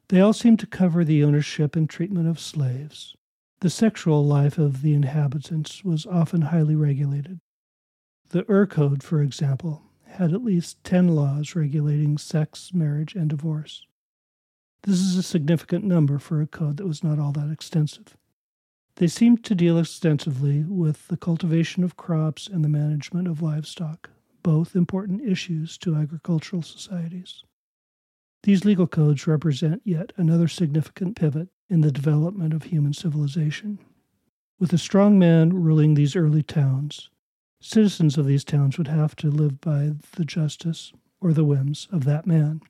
They 0.08 0.20
all 0.20 0.32
seem 0.32 0.56
to 0.58 0.66
cover 0.66 1.04
the 1.04 1.24
ownership 1.24 1.74
and 1.74 1.88
treatment 1.88 2.28
of 2.28 2.38
slaves. 2.38 3.16
The 3.60 3.70
sexual 3.70 4.24
life 4.24 4.58
of 4.58 4.82
the 4.82 4.94
inhabitants 4.94 5.84
was 5.84 6.06
often 6.06 6.42
highly 6.42 6.76
regulated, 6.76 7.40
the 8.30 8.44
Ur 8.50 8.66
Code, 8.66 9.02
for 9.02 9.22
example, 9.22 9.82
had 10.06 10.32
at 10.32 10.42
least 10.42 10.82
10 10.82 11.08
laws 11.08 11.54
regulating 11.54 12.18
sex, 12.18 12.72
marriage, 12.74 13.14
and 13.14 13.30
divorce. 13.30 13.86
This 14.82 14.98
is 14.98 15.16
a 15.16 15.22
significant 15.22 15.84
number 15.84 16.18
for 16.18 16.40
a 16.40 16.46
code 16.46 16.78
that 16.78 16.86
was 16.86 17.04
not 17.04 17.18
all 17.18 17.32
that 17.32 17.50
extensive. 17.50 18.16
They 18.96 19.08
seemed 19.08 19.44
to 19.44 19.54
deal 19.54 19.78
extensively 19.78 20.64
with 20.64 21.08
the 21.08 21.16
cultivation 21.16 21.82
of 21.82 21.96
crops 21.96 22.46
and 22.46 22.64
the 22.64 22.68
management 22.68 23.28
of 23.28 23.42
livestock, 23.42 24.10
both 24.42 24.76
important 24.76 25.22
issues 25.22 25.76
to 25.78 25.96
agricultural 25.96 26.62
societies. 26.62 27.42
These 28.44 28.64
legal 28.64 28.86
codes 28.86 29.26
represent 29.26 29.82
yet 29.84 30.12
another 30.16 30.48
significant 30.48 31.16
pivot 31.16 31.48
in 31.68 31.80
the 31.80 31.90
development 31.90 32.54
of 32.54 32.64
human 32.64 32.92
civilization. 32.92 33.78
With 34.58 34.72
a 34.72 34.78
strong 34.78 35.18
man 35.18 35.52
ruling 35.52 35.94
these 35.94 36.14
early 36.14 36.42
towns, 36.42 37.10
Citizens 37.66 38.18
of 38.18 38.26
these 38.26 38.44
towns 38.44 38.76
would 38.76 38.88
have 38.88 39.16
to 39.16 39.30
live 39.30 39.58
by 39.62 39.92
the 40.16 40.24
justice 40.26 40.92
or 41.18 41.32
the 41.32 41.46
whims 41.46 41.88
of 41.90 42.04
that 42.04 42.26
man. 42.26 42.60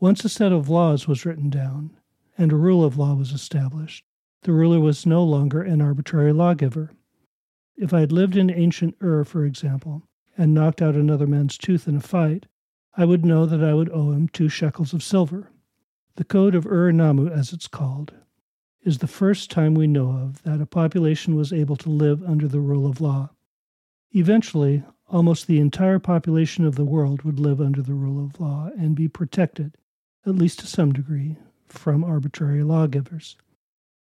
Once 0.00 0.24
a 0.24 0.28
set 0.30 0.52
of 0.52 0.70
laws 0.70 1.06
was 1.06 1.26
written 1.26 1.50
down 1.50 1.94
and 2.38 2.50
a 2.50 2.56
rule 2.56 2.82
of 2.82 2.96
law 2.96 3.12
was 3.12 3.32
established, 3.32 4.06
the 4.42 4.52
ruler 4.52 4.80
was 4.80 5.06
no 5.06 5.24
longer 5.24 5.62
an 5.62 5.80
arbitrary 5.80 6.32
lawgiver. 6.32 6.92
If 7.76 7.92
I 7.92 8.00
had 8.00 8.12
lived 8.12 8.36
in 8.36 8.50
ancient 8.50 8.96
Ur, 9.02 9.24
for 9.24 9.44
example, 9.44 10.02
and 10.36 10.54
knocked 10.54 10.80
out 10.80 10.94
another 10.94 11.26
man's 11.26 11.58
tooth 11.58 11.88
in 11.88 11.96
a 11.96 12.00
fight, 12.00 12.46
I 12.96 13.04
would 13.04 13.24
know 13.24 13.44
that 13.46 13.62
I 13.62 13.74
would 13.74 13.90
owe 13.90 14.12
him 14.12 14.28
two 14.28 14.48
shekels 14.48 14.94
of 14.94 15.02
silver. 15.02 15.50
The 16.14 16.24
Code 16.24 16.54
of 16.54 16.66
Ur 16.66 16.92
Nammu, 16.92 17.30
as 17.30 17.52
it's 17.52 17.68
called, 17.68 18.14
is 18.82 18.98
the 18.98 19.06
first 19.06 19.50
time 19.50 19.74
we 19.74 19.86
know 19.86 20.12
of 20.12 20.42
that 20.44 20.60
a 20.60 20.66
population 20.66 21.34
was 21.34 21.52
able 21.52 21.76
to 21.76 21.90
live 21.90 22.22
under 22.22 22.48
the 22.48 22.60
rule 22.60 22.86
of 22.88 23.00
law. 23.00 23.30
Eventually, 24.12 24.82
almost 25.08 25.46
the 25.46 25.58
entire 25.60 25.98
population 25.98 26.64
of 26.64 26.76
the 26.76 26.84
world 26.84 27.22
would 27.22 27.38
live 27.38 27.60
under 27.60 27.82
the 27.82 27.94
rule 27.94 28.24
of 28.24 28.40
law 28.40 28.70
and 28.78 28.94
be 28.94 29.08
protected, 29.08 29.76
at 30.24 30.36
least 30.36 30.60
to 30.60 30.66
some 30.66 30.92
degree, 30.92 31.36
from 31.66 32.04
arbitrary 32.04 32.62
lawgivers. 32.62 33.36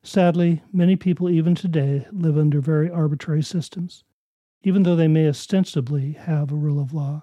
Sadly, 0.05 0.62
many 0.73 0.97
people 0.97 1.31
even 1.31 1.55
today 1.55 2.07
live 2.11 2.37
under 2.37 2.61
very 2.61 2.91
arbitrary 2.91 3.43
systems, 3.43 4.03
even 4.65 4.83
though 4.83 4.97
they 4.97 5.07
may 5.07 5.29
ostensibly 5.29 6.12
have 6.12 6.51
a 6.51 6.57
rule 6.57 6.81
of 6.81 6.93
law. 6.93 7.23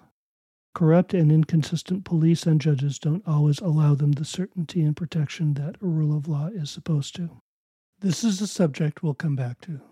Corrupt 0.72 1.12
and 1.12 1.30
inconsistent 1.30 2.04
police 2.04 2.46
and 2.46 2.60
judges 2.60 2.98
don't 2.98 3.26
always 3.26 3.58
allow 3.58 3.94
them 3.94 4.12
the 4.12 4.24
certainty 4.24 4.80
and 4.80 4.96
protection 4.96 5.54
that 5.54 5.76
a 5.82 5.86
rule 5.86 6.16
of 6.16 6.26
law 6.26 6.46
is 6.46 6.70
supposed 6.70 7.14
to. 7.16 7.42
This 7.98 8.24
is 8.24 8.40
a 8.40 8.46
subject 8.46 9.02
we'll 9.02 9.12
come 9.12 9.36
back 9.36 9.60
to. 9.62 9.82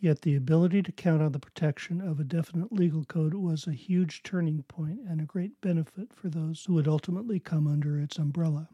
Yet 0.00 0.22
the 0.22 0.34
ability 0.34 0.82
to 0.82 0.92
count 0.92 1.22
on 1.22 1.32
the 1.32 1.38
protection 1.38 2.00
of 2.00 2.18
a 2.18 2.24
definite 2.24 2.72
legal 2.72 3.04
code 3.04 3.34
was 3.34 3.66
a 3.66 3.72
huge 3.72 4.24
turning 4.24 4.64
point 4.64 5.00
and 5.06 5.20
a 5.20 5.24
great 5.24 5.60
benefit 5.60 6.12
for 6.12 6.28
those 6.28 6.64
who 6.64 6.74
would 6.74 6.88
ultimately 6.88 7.38
come 7.38 7.68
under 7.68 8.00
its 8.00 8.18
umbrella. 8.18 8.70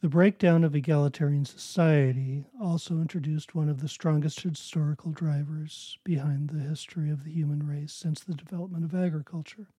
The 0.00 0.08
breakdown 0.08 0.62
of 0.62 0.76
egalitarian 0.76 1.44
society 1.44 2.44
also 2.60 3.00
introduced 3.00 3.56
one 3.56 3.68
of 3.68 3.80
the 3.80 3.88
strongest 3.88 4.40
historical 4.42 5.10
drivers 5.10 5.98
behind 6.04 6.50
the 6.50 6.60
history 6.60 7.10
of 7.10 7.24
the 7.24 7.32
human 7.32 7.66
race 7.66 7.94
since 7.94 8.20
the 8.20 8.36
development 8.36 8.84
of 8.84 8.94
agriculture, 8.94 9.72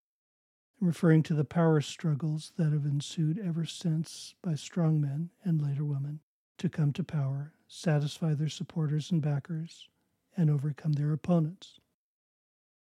referring 0.82 1.23
to 1.23 1.34
the 1.34 1.45
power 1.45 1.79
struggles 1.79 2.51
that 2.58 2.73
have 2.73 2.86
ensued 2.86 3.39
ever 3.39 3.63
since 3.63 4.36
by 4.41 4.55
strong 4.55 4.99
men 4.99 5.29
and 5.45 5.62
later 5.62 5.86
women 5.86 6.19
to 6.58 6.67
come 6.67 6.91
to 6.91 7.03
power, 7.05 7.53
satisfy 7.69 8.34
their 8.34 8.49
supporters 8.49 9.12
and 9.12 9.21
backers, 9.21 9.88
and 10.36 10.49
overcome 10.49 10.93
their 10.93 11.13
opponents. 11.13 11.79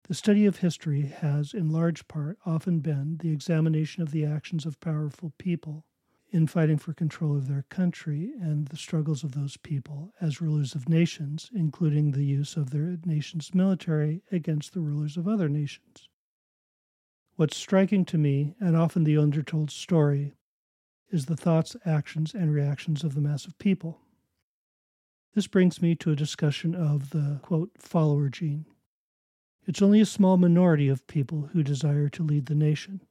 The 0.09 0.15
study 0.15 0.45
of 0.45 0.57
history 0.57 1.03
has, 1.03 1.53
in 1.53 1.69
large 1.69 2.09
part, 2.09 2.37
often 2.45 2.81
been 2.81 3.19
the 3.19 3.31
examination 3.31 4.03
of 4.03 4.11
the 4.11 4.25
actions 4.25 4.65
of 4.65 4.81
powerful 4.81 5.31
people 5.37 5.85
in 6.31 6.47
fighting 6.47 6.77
for 6.77 6.93
control 6.93 7.35
of 7.35 7.47
their 7.47 7.65
country 7.69 8.31
and 8.39 8.69
the 8.69 8.77
struggles 8.77 9.23
of 9.23 9.33
those 9.33 9.57
people 9.57 10.13
as 10.21 10.41
rulers 10.41 10.73
of 10.73 10.87
nations, 10.87 11.49
including 11.53 12.11
the 12.11 12.23
use 12.23 12.55
of 12.55 12.69
their 12.69 12.97
nation's 13.05 13.53
military 13.53 14.23
against 14.31 14.73
the 14.73 14.79
rulers 14.79 15.17
of 15.17 15.27
other 15.27 15.49
nations. 15.49 16.07
What's 17.35 17.57
striking 17.57 18.05
to 18.05 18.17
me, 18.17 18.55
and 18.59 18.77
often 18.77 19.03
the 19.03 19.17
undertold 19.17 19.71
story, 19.71 20.35
is 21.09 21.25
the 21.25 21.35
thoughts, 21.35 21.75
actions, 21.85 22.33
and 22.33 22.53
reactions 22.53 23.03
of 23.03 23.13
the 23.13 23.21
mass 23.21 23.45
of 23.45 23.57
people. 23.57 23.99
This 25.33 25.47
brings 25.47 25.81
me 25.81 25.95
to 25.95 26.11
a 26.11 26.15
discussion 26.15 26.75
of 26.75 27.09
the 27.09 27.39
quote, 27.41 27.71
follower 27.77 28.29
gene. 28.29 28.65
It's 29.65 29.81
only 29.81 30.01
a 30.01 30.05
small 30.05 30.37
minority 30.37 30.87
of 30.87 31.07
people 31.07 31.49
who 31.53 31.63
desire 31.63 32.09
to 32.09 32.23
lead 32.23 32.47
the 32.47 32.55
nation. 32.55 33.01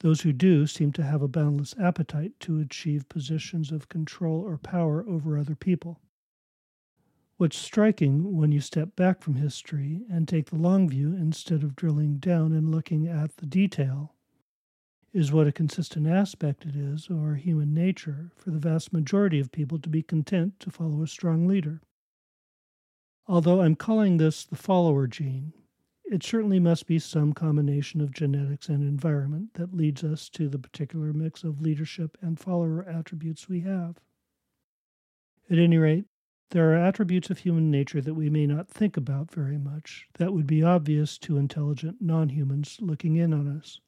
Those 0.00 0.20
who 0.20 0.32
do 0.32 0.66
seem 0.66 0.92
to 0.92 1.02
have 1.02 1.22
a 1.22 1.28
boundless 1.28 1.74
appetite 1.78 2.38
to 2.40 2.60
achieve 2.60 3.08
positions 3.08 3.72
of 3.72 3.88
control 3.88 4.40
or 4.40 4.58
power 4.58 5.04
over 5.08 5.38
other 5.38 5.54
people. 5.54 6.00
What's 7.38 7.58
striking 7.58 8.36
when 8.36 8.52
you 8.52 8.60
step 8.60 8.96
back 8.96 9.22
from 9.22 9.34
history 9.34 10.02
and 10.10 10.26
take 10.26 10.50
the 10.50 10.56
long 10.56 10.88
view 10.88 11.14
instead 11.14 11.62
of 11.62 11.76
drilling 11.76 12.16
down 12.16 12.52
and 12.52 12.70
looking 12.70 13.06
at 13.06 13.36
the 13.36 13.46
detail 13.46 14.14
is 15.12 15.32
what 15.32 15.46
a 15.46 15.52
consistent 15.52 16.06
aspect 16.06 16.66
it 16.66 16.76
is 16.76 17.08
of 17.08 17.22
our 17.22 17.34
human 17.34 17.72
nature 17.72 18.30
for 18.36 18.50
the 18.50 18.58
vast 18.58 18.92
majority 18.92 19.40
of 19.40 19.52
people 19.52 19.78
to 19.78 19.88
be 19.88 20.02
content 20.02 20.58
to 20.60 20.70
follow 20.70 21.02
a 21.02 21.06
strong 21.06 21.46
leader. 21.46 21.80
Although 23.26 23.62
I'm 23.62 23.76
calling 23.76 24.18
this 24.18 24.44
the 24.44 24.56
follower 24.56 25.06
gene, 25.06 25.52
it 26.10 26.22
certainly 26.22 26.60
must 26.60 26.86
be 26.86 26.98
some 26.98 27.32
combination 27.32 28.00
of 28.00 28.12
genetics 28.12 28.68
and 28.68 28.82
environment 28.82 29.54
that 29.54 29.74
leads 29.74 30.04
us 30.04 30.28
to 30.28 30.48
the 30.48 30.58
particular 30.58 31.12
mix 31.12 31.42
of 31.42 31.60
leadership 31.60 32.16
and 32.20 32.38
follower 32.38 32.86
attributes 32.88 33.48
we 33.48 33.60
have. 33.60 33.96
At 35.50 35.58
any 35.58 35.78
rate, 35.78 36.06
there 36.50 36.72
are 36.72 36.76
attributes 36.76 37.28
of 37.28 37.38
human 37.38 37.70
nature 37.70 38.00
that 38.00 38.14
we 38.14 38.30
may 38.30 38.46
not 38.46 38.68
think 38.68 38.96
about 38.96 39.32
very 39.32 39.58
much 39.58 40.06
that 40.14 40.32
would 40.32 40.46
be 40.46 40.62
obvious 40.62 41.18
to 41.18 41.38
intelligent 41.38 42.00
non 42.00 42.28
humans 42.28 42.78
looking 42.80 43.16
in 43.16 43.34
on 43.34 43.48
us. 43.48 43.80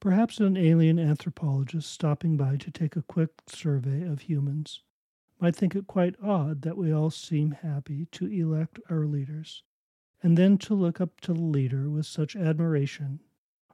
Perhaps 0.00 0.40
an 0.40 0.56
alien 0.56 0.98
anthropologist 0.98 1.90
stopping 1.90 2.36
by 2.36 2.56
to 2.56 2.70
take 2.70 2.96
a 2.96 3.02
quick 3.02 3.30
survey 3.46 4.02
of 4.02 4.20
humans 4.22 4.82
might 5.40 5.56
think 5.56 5.74
it 5.74 5.86
quite 5.86 6.16
odd 6.22 6.62
that 6.62 6.76
we 6.76 6.92
all 6.92 7.10
seem 7.10 7.52
happy 7.52 8.06
to 8.12 8.26
elect 8.26 8.78
our 8.90 9.06
leaders, 9.06 9.62
and 10.22 10.36
then 10.36 10.58
to 10.58 10.74
look 10.74 11.00
up 11.00 11.20
to 11.20 11.32
the 11.32 11.40
leader 11.40 11.88
with 11.88 12.06
such 12.06 12.34
admiration, 12.36 13.20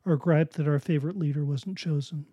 or 0.05 0.17
gripe 0.17 0.53
that 0.53 0.69
our 0.69 0.79
favorite 0.79 1.17
leader 1.17 1.45
wasn't 1.45 1.79
chosen. 1.79 2.27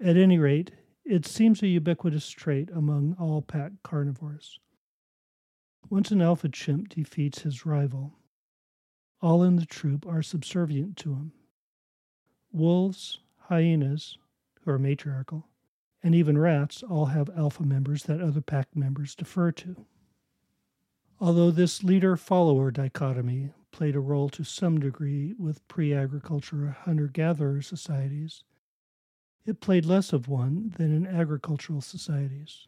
At 0.00 0.16
any 0.16 0.38
rate, 0.38 0.72
it 1.04 1.26
seems 1.26 1.62
a 1.62 1.68
ubiquitous 1.68 2.30
trait 2.30 2.70
among 2.70 3.16
all 3.18 3.42
pack 3.42 3.72
carnivores. 3.82 4.58
Once 5.90 6.10
an 6.10 6.22
alpha 6.22 6.48
chimp 6.48 6.88
defeats 6.88 7.40
his 7.42 7.66
rival, 7.66 8.14
all 9.20 9.42
in 9.42 9.56
the 9.56 9.66
troop 9.66 10.06
are 10.06 10.22
subservient 10.22 10.96
to 10.96 11.12
him. 11.12 11.32
Wolves, 12.50 13.20
hyenas, 13.36 14.16
who 14.60 14.70
are 14.70 14.78
matriarchal, 14.78 15.48
and 16.02 16.14
even 16.14 16.38
rats 16.38 16.82
all 16.82 17.06
have 17.06 17.30
alpha 17.36 17.62
members 17.62 18.04
that 18.04 18.20
other 18.20 18.40
pack 18.40 18.74
members 18.74 19.14
defer 19.14 19.52
to. 19.52 19.86
Although 21.22 21.52
this 21.52 21.84
leader 21.84 22.16
follower 22.16 22.72
dichotomy 22.72 23.50
played 23.70 23.94
a 23.94 24.00
role 24.00 24.28
to 24.30 24.42
some 24.42 24.80
degree 24.80 25.34
with 25.38 25.66
pre 25.68 25.94
agriculture 25.94 26.76
hunter 26.80 27.06
gatherer 27.06 27.62
societies, 27.62 28.42
it 29.46 29.60
played 29.60 29.86
less 29.86 30.12
of 30.12 30.26
one 30.26 30.74
than 30.78 30.92
in 30.92 31.06
agricultural 31.06 31.80
societies. 31.80 32.66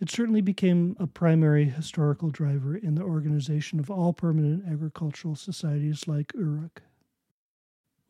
It 0.00 0.10
certainly 0.10 0.40
became 0.40 0.96
a 0.98 1.06
primary 1.06 1.66
historical 1.66 2.30
driver 2.30 2.76
in 2.76 2.96
the 2.96 3.04
organization 3.04 3.78
of 3.78 3.88
all 3.88 4.12
permanent 4.12 4.66
agricultural 4.66 5.36
societies 5.36 6.08
like 6.08 6.32
Uruk. 6.34 6.82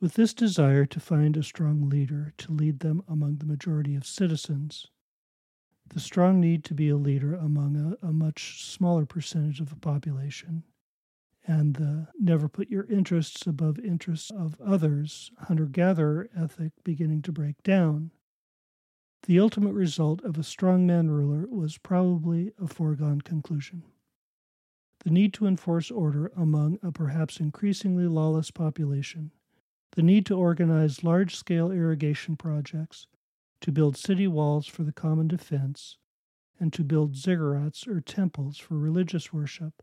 With 0.00 0.14
this 0.14 0.32
desire 0.32 0.86
to 0.86 1.00
find 1.00 1.36
a 1.36 1.42
strong 1.42 1.90
leader 1.90 2.32
to 2.38 2.52
lead 2.52 2.80
them 2.80 3.02
among 3.06 3.36
the 3.36 3.46
majority 3.46 3.94
of 3.94 4.06
citizens, 4.06 4.86
the 5.90 6.00
strong 6.00 6.40
need 6.40 6.64
to 6.64 6.74
be 6.74 6.88
a 6.88 6.96
leader 6.96 7.34
among 7.34 7.76
a, 8.02 8.06
a 8.06 8.12
much 8.12 8.64
smaller 8.64 9.06
percentage 9.06 9.60
of 9.60 9.70
the 9.70 9.76
population, 9.76 10.64
and 11.46 11.76
the 11.76 12.08
never 12.18 12.48
put 12.48 12.68
your 12.68 12.84
interests 12.84 13.46
above 13.46 13.78
interests 13.78 14.30
of 14.30 14.60
others 14.60 15.30
hunter 15.38 15.66
gatherer 15.66 16.28
ethic 16.36 16.72
beginning 16.84 17.22
to 17.22 17.32
break 17.32 17.62
down, 17.62 18.10
the 19.26 19.40
ultimate 19.40 19.72
result 19.72 20.22
of 20.22 20.36
a 20.36 20.42
strongman 20.42 21.08
ruler 21.08 21.46
was 21.48 21.78
probably 21.78 22.52
a 22.62 22.66
foregone 22.66 23.20
conclusion. 23.20 23.82
The 25.00 25.10
need 25.10 25.32
to 25.34 25.46
enforce 25.46 25.90
order 25.90 26.32
among 26.36 26.78
a 26.82 26.92
perhaps 26.92 27.40
increasingly 27.40 28.06
lawless 28.06 28.50
population 28.50 29.32
the 29.92 30.02
need 30.02 30.26
to 30.26 30.36
organize 30.36 31.02
large 31.02 31.34
scale 31.34 31.70
irrigation 31.72 32.36
projects, 32.36 33.06
to 33.60 33.72
build 33.72 33.96
city 33.96 34.26
walls 34.26 34.66
for 34.66 34.82
the 34.82 34.92
common 34.92 35.28
defense, 35.28 35.98
and 36.60 36.72
to 36.72 36.84
build 36.84 37.14
ziggurats 37.14 37.86
or 37.86 38.00
temples 38.00 38.58
for 38.58 38.76
religious 38.76 39.32
worship 39.32 39.82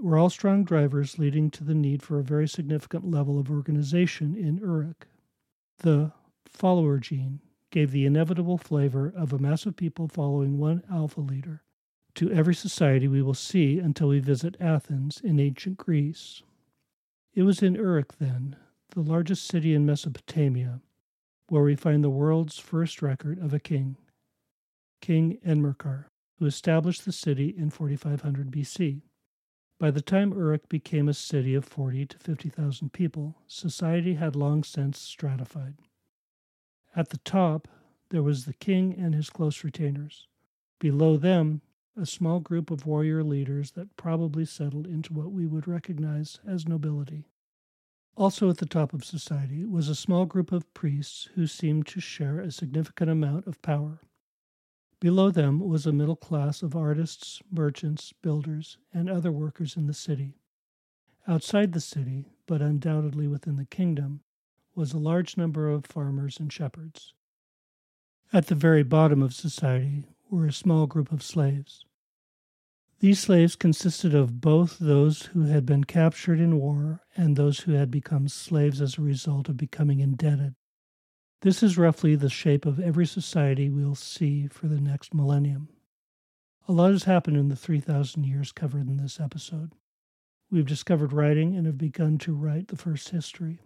were 0.00 0.16
all 0.16 0.30
strong 0.30 0.64
drivers 0.64 1.18
leading 1.18 1.50
to 1.50 1.64
the 1.64 1.74
need 1.74 2.02
for 2.02 2.18
a 2.18 2.24
very 2.24 2.46
significant 2.46 3.10
level 3.10 3.38
of 3.38 3.50
organization 3.50 4.36
in 4.36 4.58
Uruk. 4.58 5.08
The 5.78 6.12
follower 6.46 6.98
gene 6.98 7.40
gave 7.70 7.90
the 7.90 8.06
inevitable 8.06 8.58
flavor 8.58 9.12
of 9.14 9.32
a 9.32 9.38
mass 9.38 9.66
of 9.66 9.76
people 9.76 10.08
following 10.08 10.58
one 10.58 10.82
alpha 10.90 11.20
leader 11.20 11.62
to 12.14 12.32
every 12.32 12.54
society 12.54 13.06
we 13.06 13.22
will 13.22 13.34
see 13.34 13.78
until 13.78 14.08
we 14.08 14.18
visit 14.18 14.56
Athens 14.60 15.20
in 15.22 15.38
ancient 15.38 15.76
Greece. 15.76 16.42
It 17.34 17.42
was 17.42 17.62
in 17.62 17.74
Uruk, 17.74 18.18
then, 18.18 18.56
the 18.90 19.02
largest 19.02 19.46
city 19.46 19.74
in 19.74 19.86
Mesopotamia, 19.86 20.80
where 21.48 21.62
we 21.62 21.74
find 21.74 22.04
the 22.04 22.10
world's 22.10 22.58
first 22.58 23.00
record 23.02 23.38
of 23.38 23.54
a 23.54 23.58
king, 23.58 23.96
King 25.00 25.38
Enmerkar, 25.46 26.06
who 26.38 26.46
established 26.46 27.04
the 27.04 27.12
city 27.12 27.54
in 27.56 27.70
4500 27.70 28.50
BC. 28.50 29.02
By 29.78 29.90
the 29.90 30.02
time 30.02 30.32
Uruk 30.32 30.68
became 30.68 31.08
a 31.08 31.14
city 31.14 31.54
of 31.54 31.64
40 31.64 32.06
to 32.06 32.18
50,000 32.18 32.92
people, 32.92 33.36
society 33.46 34.14
had 34.14 34.34
long 34.34 34.64
since 34.64 35.00
stratified. 35.00 35.76
At 36.96 37.10
the 37.10 37.18
top, 37.18 37.68
there 38.10 38.22
was 38.22 38.44
the 38.44 38.54
king 38.54 38.94
and 38.98 39.14
his 39.14 39.30
close 39.30 39.62
retainers. 39.62 40.26
Below 40.80 41.16
them, 41.16 41.62
a 41.96 42.06
small 42.06 42.40
group 42.40 42.70
of 42.70 42.86
warrior 42.86 43.22
leaders 43.22 43.72
that 43.72 43.96
probably 43.96 44.44
settled 44.44 44.86
into 44.86 45.12
what 45.12 45.32
we 45.32 45.46
would 45.46 45.68
recognize 45.68 46.40
as 46.46 46.66
nobility. 46.66 47.24
Also 48.18 48.50
at 48.50 48.56
the 48.56 48.66
top 48.66 48.92
of 48.92 49.04
society 49.04 49.64
was 49.64 49.88
a 49.88 49.94
small 49.94 50.26
group 50.26 50.50
of 50.50 50.74
priests 50.74 51.28
who 51.36 51.46
seemed 51.46 51.86
to 51.86 52.00
share 52.00 52.40
a 52.40 52.50
significant 52.50 53.08
amount 53.08 53.46
of 53.46 53.62
power. 53.62 54.00
Below 54.98 55.30
them 55.30 55.60
was 55.60 55.86
a 55.86 55.92
middle 55.92 56.16
class 56.16 56.60
of 56.60 56.74
artists, 56.74 57.40
merchants, 57.48 58.12
builders, 58.20 58.76
and 58.92 59.08
other 59.08 59.30
workers 59.30 59.76
in 59.76 59.86
the 59.86 59.94
city. 59.94 60.34
Outside 61.28 61.72
the 61.72 61.80
city, 61.80 62.24
but 62.46 62.60
undoubtedly 62.60 63.28
within 63.28 63.54
the 63.54 63.64
kingdom, 63.64 64.22
was 64.74 64.92
a 64.92 64.98
large 64.98 65.36
number 65.36 65.68
of 65.68 65.86
farmers 65.86 66.40
and 66.40 66.52
shepherds. 66.52 67.14
At 68.32 68.48
the 68.48 68.56
very 68.56 68.82
bottom 68.82 69.22
of 69.22 69.32
society 69.32 70.06
were 70.28 70.46
a 70.46 70.52
small 70.52 70.88
group 70.88 71.12
of 71.12 71.22
slaves. 71.22 71.84
These 73.00 73.20
slaves 73.20 73.54
consisted 73.54 74.12
of 74.12 74.40
both 74.40 74.80
those 74.80 75.26
who 75.26 75.42
had 75.42 75.64
been 75.64 75.84
captured 75.84 76.40
in 76.40 76.58
war 76.58 77.04
and 77.16 77.36
those 77.36 77.60
who 77.60 77.72
had 77.72 77.92
become 77.92 78.26
slaves 78.26 78.80
as 78.80 78.98
a 78.98 79.02
result 79.02 79.48
of 79.48 79.56
becoming 79.56 80.00
indebted. 80.00 80.56
This 81.42 81.62
is 81.62 81.78
roughly 81.78 82.16
the 82.16 82.28
shape 82.28 82.66
of 82.66 82.80
every 82.80 83.06
society 83.06 83.70
we'll 83.70 83.94
see 83.94 84.48
for 84.48 84.66
the 84.66 84.80
next 84.80 85.14
millennium. 85.14 85.68
A 86.66 86.72
lot 86.72 86.90
has 86.90 87.04
happened 87.04 87.36
in 87.36 87.48
the 87.48 87.54
3,000 87.54 88.24
years 88.24 88.50
covered 88.50 88.88
in 88.88 88.96
this 88.96 89.20
episode. 89.20 89.74
We've 90.50 90.66
discovered 90.66 91.12
writing 91.12 91.54
and 91.54 91.66
have 91.66 91.78
begun 91.78 92.18
to 92.18 92.34
write 92.34 92.66
the 92.66 92.76
first 92.76 93.10
history. 93.10 93.60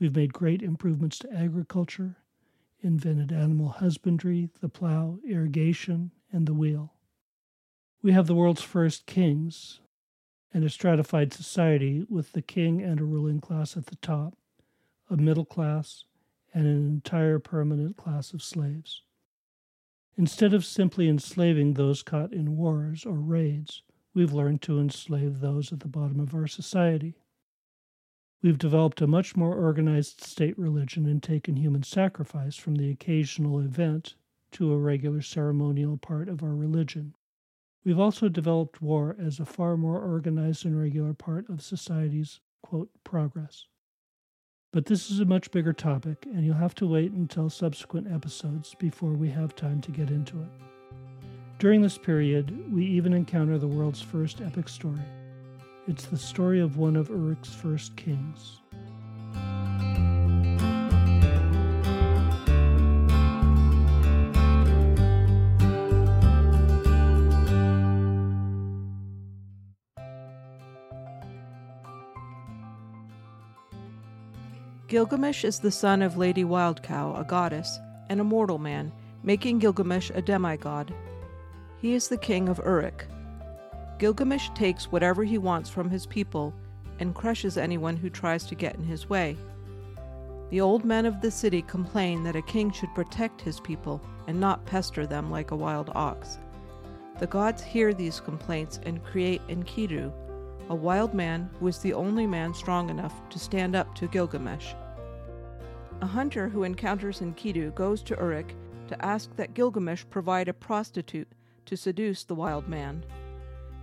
We've 0.00 0.16
made 0.16 0.32
great 0.32 0.62
improvements 0.62 1.20
to 1.20 1.32
agriculture, 1.32 2.16
invented 2.80 3.30
animal 3.30 3.68
husbandry, 3.68 4.50
the 4.60 4.68
plow, 4.68 5.20
irrigation, 5.24 6.10
and 6.32 6.48
the 6.48 6.54
wheel. 6.54 6.95
We 8.06 8.12
have 8.12 8.28
the 8.28 8.36
world's 8.36 8.62
first 8.62 9.06
kings 9.06 9.80
and 10.54 10.62
a 10.62 10.70
stratified 10.70 11.32
society 11.32 12.06
with 12.08 12.34
the 12.34 12.40
king 12.40 12.80
and 12.80 13.00
a 13.00 13.04
ruling 13.04 13.40
class 13.40 13.76
at 13.76 13.86
the 13.86 13.96
top, 13.96 14.38
a 15.10 15.16
middle 15.16 15.44
class, 15.44 16.04
and 16.54 16.68
an 16.68 16.86
entire 16.86 17.40
permanent 17.40 17.96
class 17.96 18.32
of 18.32 18.44
slaves. 18.44 19.02
Instead 20.16 20.54
of 20.54 20.64
simply 20.64 21.08
enslaving 21.08 21.74
those 21.74 22.04
caught 22.04 22.32
in 22.32 22.56
wars 22.56 23.04
or 23.04 23.14
raids, 23.14 23.82
we've 24.14 24.32
learned 24.32 24.62
to 24.62 24.78
enslave 24.78 25.40
those 25.40 25.72
at 25.72 25.80
the 25.80 25.88
bottom 25.88 26.20
of 26.20 26.32
our 26.32 26.46
society. 26.46 27.16
We've 28.40 28.56
developed 28.56 29.00
a 29.00 29.08
much 29.08 29.34
more 29.34 29.56
organized 29.56 30.20
state 30.20 30.56
religion 30.56 31.06
and 31.06 31.20
taken 31.20 31.56
human 31.56 31.82
sacrifice 31.82 32.54
from 32.54 32.76
the 32.76 32.88
occasional 32.88 33.58
event 33.58 34.14
to 34.52 34.72
a 34.72 34.78
regular 34.78 35.22
ceremonial 35.22 35.96
part 35.96 36.28
of 36.28 36.44
our 36.44 36.54
religion. 36.54 37.12
We've 37.86 38.00
also 38.00 38.28
developed 38.28 38.82
war 38.82 39.14
as 39.16 39.38
a 39.38 39.44
far 39.44 39.76
more 39.76 40.00
organized 40.00 40.64
and 40.64 40.76
regular 40.76 41.14
part 41.14 41.48
of 41.48 41.62
society's, 41.62 42.40
quote, 42.60 42.90
progress. 43.04 43.66
But 44.72 44.86
this 44.86 45.08
is 45.08 45.20
a 45.20 45.24
much 45.24 45.52
bigger 45.52 45.72
topic, 45.72 46.26
and 46.26 46.44
you'll 46.44 46.56
have 46.56 46.74
to 46.74 46.86
wait 46.88 47.12
until 47.12 47.48
subsequent 47.48 48.12
episodes 48.12 48.74
before 48.80 49.12
we 49.12 49.30
have 49.30 49.54
time 49.54 49.80
to 49.82 49.92
get 49.92 50.10
into 50.10 50.36
it. 50.42 50.48
During 51.60 51.80
this 51.80 51.96
period, 51.96 52.72
we 52.72 52.84
even 52.86 53.12
encounter 53.12 53.56
the 53.56 53.68
world's 53.68 54.02
first 54.02 54.40
epic 54.40 54.68
story. 54.68 55.06
It's 55.86 56.06
the 56.06 56.18
story 56.18 56.60
of 56.60 56.78
one 56.78 56.96
of 56.96 57.08
Uruk's 57.08 57.54
first 57.54 57.94
kings. 57.94 58.62
Gilgamesh 74.96 75.44
is 75.44 75.58
the 75.58 75.70
son 75.70 76.00
of 76.00 76.16
Lady 76.16 76.42
Wildcow, 76.42 77.20
a 77.20 77.22
goddess, 77.22 77.80
and 78.08 78.18
a 78.18 78.24
mortal 78.24 78.56
man, 78.56 78.90
making 79.22 79.58
Gilgamesh 79.58 80.10
a 80.14 80.22
demigod. 80.22 80.90
He 81.82 81.92
is 81.92 82.08
the 82.08 82.16
king 82.16 82.48
of 82.48 82.62
Uruk. 82.64 83.06
Gilgamesh 83.98 84.48
takes 84.54 84.90
whatever 84.90 85.22
he 85.22 85.36
wants 85.36 85.68
from 85.68 85.90
his 85.90 86.06
people 86.06 86.54
and 86.98 87.14
crushes 87.14 87.58
anyone 87.58 87.94
who 87.94 88.08
tries 88.08 88.44
to 88.46 88.54
get 88.54 88.74
in 88.76 88.84
his 88.84 89.06
way. 89.06 89.36
The 90.48 90.62
old 90.62 90.82
men 90.82 91.04
of 91.04 91.20
the 91.20 91.30
city 91.30 91.60
complain 91.60 92.22
that 92.22 92.34
a 92.34 92.40
king 92.40 92.70
should 92.70 92.94
protect 92.94 93.42
his 93.42 93.60
people 93.60 94.00
and 94.26 94.40
not 94.40 94.64
pester 94.64 95.06
them 95.06 95.30
like 95.30 95.50
a 95.50 95.56
wild 95.56 95.90
ox. 95.94 96.38
The 97.18 97.26
gods 97.26 97.62
hear 97.62 97.92
these 97.92 98.18
complaints 98.18 98.80
and 98.84 99.04
create 99.04 99.46
Enkidu, 99.48 100.10
a 100.70 100.74
wild 100.74 101.12
man 101.12 101.50
who 101.60 101.68
is 101.68 101.80
the 101.80 101.92
only 101.92 102.26
man 102.26 102.54
strong 102.54 102.88
enough 102.88 103.12
to 103.28 103.38
stand 103.38 103.76
up 103.76 103.94
to 103.96 104.08
Gilgamesh. 104.08 104.72
A 106.02 106.06
hunter 106.06 106.48
who 106.48 106.64
encounters 106.64 107.20
Enkidu 107.20 107.74
goes 107.74 108.02
to 108.02 108.16
Uruk 108.16 108.52
to 108.88 109.04
ask 109.04 109.34
that 109.36 109.54
Gilgamesh 109.54 110.04
provide 110.10 110.48
a 110.48 110.52
prostitute 110.52 111.28
to 111.64 111.76
seduce 111.76 112.24
the 112.24 112.34
wild 112.34 112.68
man. 112.68 113.04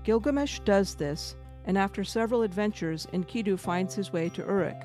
Gilgamesh 0.03 0.59
does 0.59 0.95
this, 0.95 1.35
and 1.65 1.77
after 1.77 2.03
several 2.03 2.43
adventures, 2.43 3.07
Enkidu 3.13 3.57
finds 3.57 3.95
his 3.95 4.13
way 4.13 4.29
to 4.29 4.41
Uruk. 4.43 4.77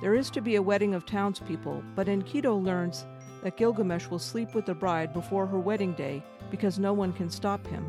There 0.00 0.14
is 0.14 0.30
to 0.30 0.40
be 0.40 0.54
a 0.54 0.62
wedding 0.62 0.94
of 0.94 1.04
townspeople, 1.04 1.82
but 1.96 2.06
Enkidu 2.06 2.62
learns 2.62 3.06
that 3.42 3.56
Gilgamesh 3.56 4.08
will 4.08 4.18
sleep 4.18 4.54
with 4.54 4.66
the 4.66 4.74
bride 4.74 5.12
before 5.12 5.46
her 5.46 5.58
wedding 5.58 5.94
day 5.94 6.22
because 6.50 6.78
no 6.78 6.92
one 6.92 7.12
can 7.12 7.28
stop 7.28 7.66
him. 7.66 7.84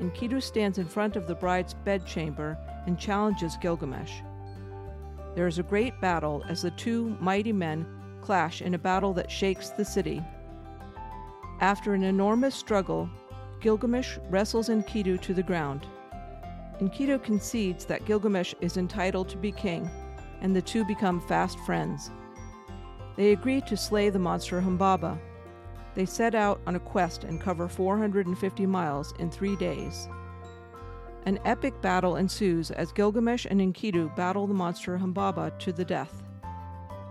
Enkidu 0.00 0.40
stands 0.42 0.78
in 0.78 0.86
front 0.86 1.16
of 1.16 1.26
the 1.26 1.34
bride's 1.34 1.74
bedchamber 1.74 2.56
and 2.86 2.98
challenges 2.98 3.56
Gilgamesh. 3.60 4.20
There 5.34 5.46
is 5.46 5.58
a 5.58 5.62
great 5.62 5.98
battle 6.00 6.44
as 6.48 6.62
the 6.62 6.70
two 6.72 7.16
mighty 7.20 7.52
men 7.52 7.86
clash 8.20 8.60
in 8.60 8.74
a 8.74 8.78
battle 8.78 9.12
that 9.14 9.30
shakes 9.30 9.70
the 9.70 9.84
city. 9.84 10.22
After 11.60 11.94
an 11.94 12.02
enormous 12.02 12.54
struggle, 12.54 13.08
Gilgamesh 13.60 14.18
wrestles 14.28 14.68
Enkidu 14.68 15.20
to 15.22 15.32
the 15.32 15.42
ground. 15.42 15.86
Enkidu 16.80 17.22
concedes 17.22 17.84
that 17.84 18.04
Gilgamesh 18.04 18.54
is 18.60 18.76
entitled 18.76 19.28
to 19.28 19.36
be 19.36 19.52
king, 19.52 19.88
and 20.40 20.54
the 20.54 20.62
two 20.62 20.84
become 20.84 21.20
fast 21.20 21.58
friends. 21.60 22.10
They 23.16 23.32
agree 23.32 23.60
to 23.62 23.76
slay 23.76 24.10
the 24.10 24.18
monster 24.18 24.60
Humbaba. 24.60 25.18
They 25.94 26.06
set 26.06 26.34
out 26.34 26.60
on 26.66 26.74
a 26.74 26.80
quest 26.80 27.24
and 27.24 27.40
cover 27.40 27.68
450 27.68 28.66
miles 28.66 29.14
in 29.18 29.30
three 29.30 29.56
days. 29.56 30.08
An 31.24 31.38
epic 31.44 31.80
battle 31.80 32.16
ensues 32.16 32.72
as 32.72 32.90
Gilgamesh 32.90 33.46
and 33.48 33.60
Enkidu 33.60 34.14
battle 34.16 34.48
the 34.48 34.54
monster 34.54 34.98
Humbaba 34.98 35.56
to 35.60 35.72
the 35.72 35.84
death. 35.84 36.24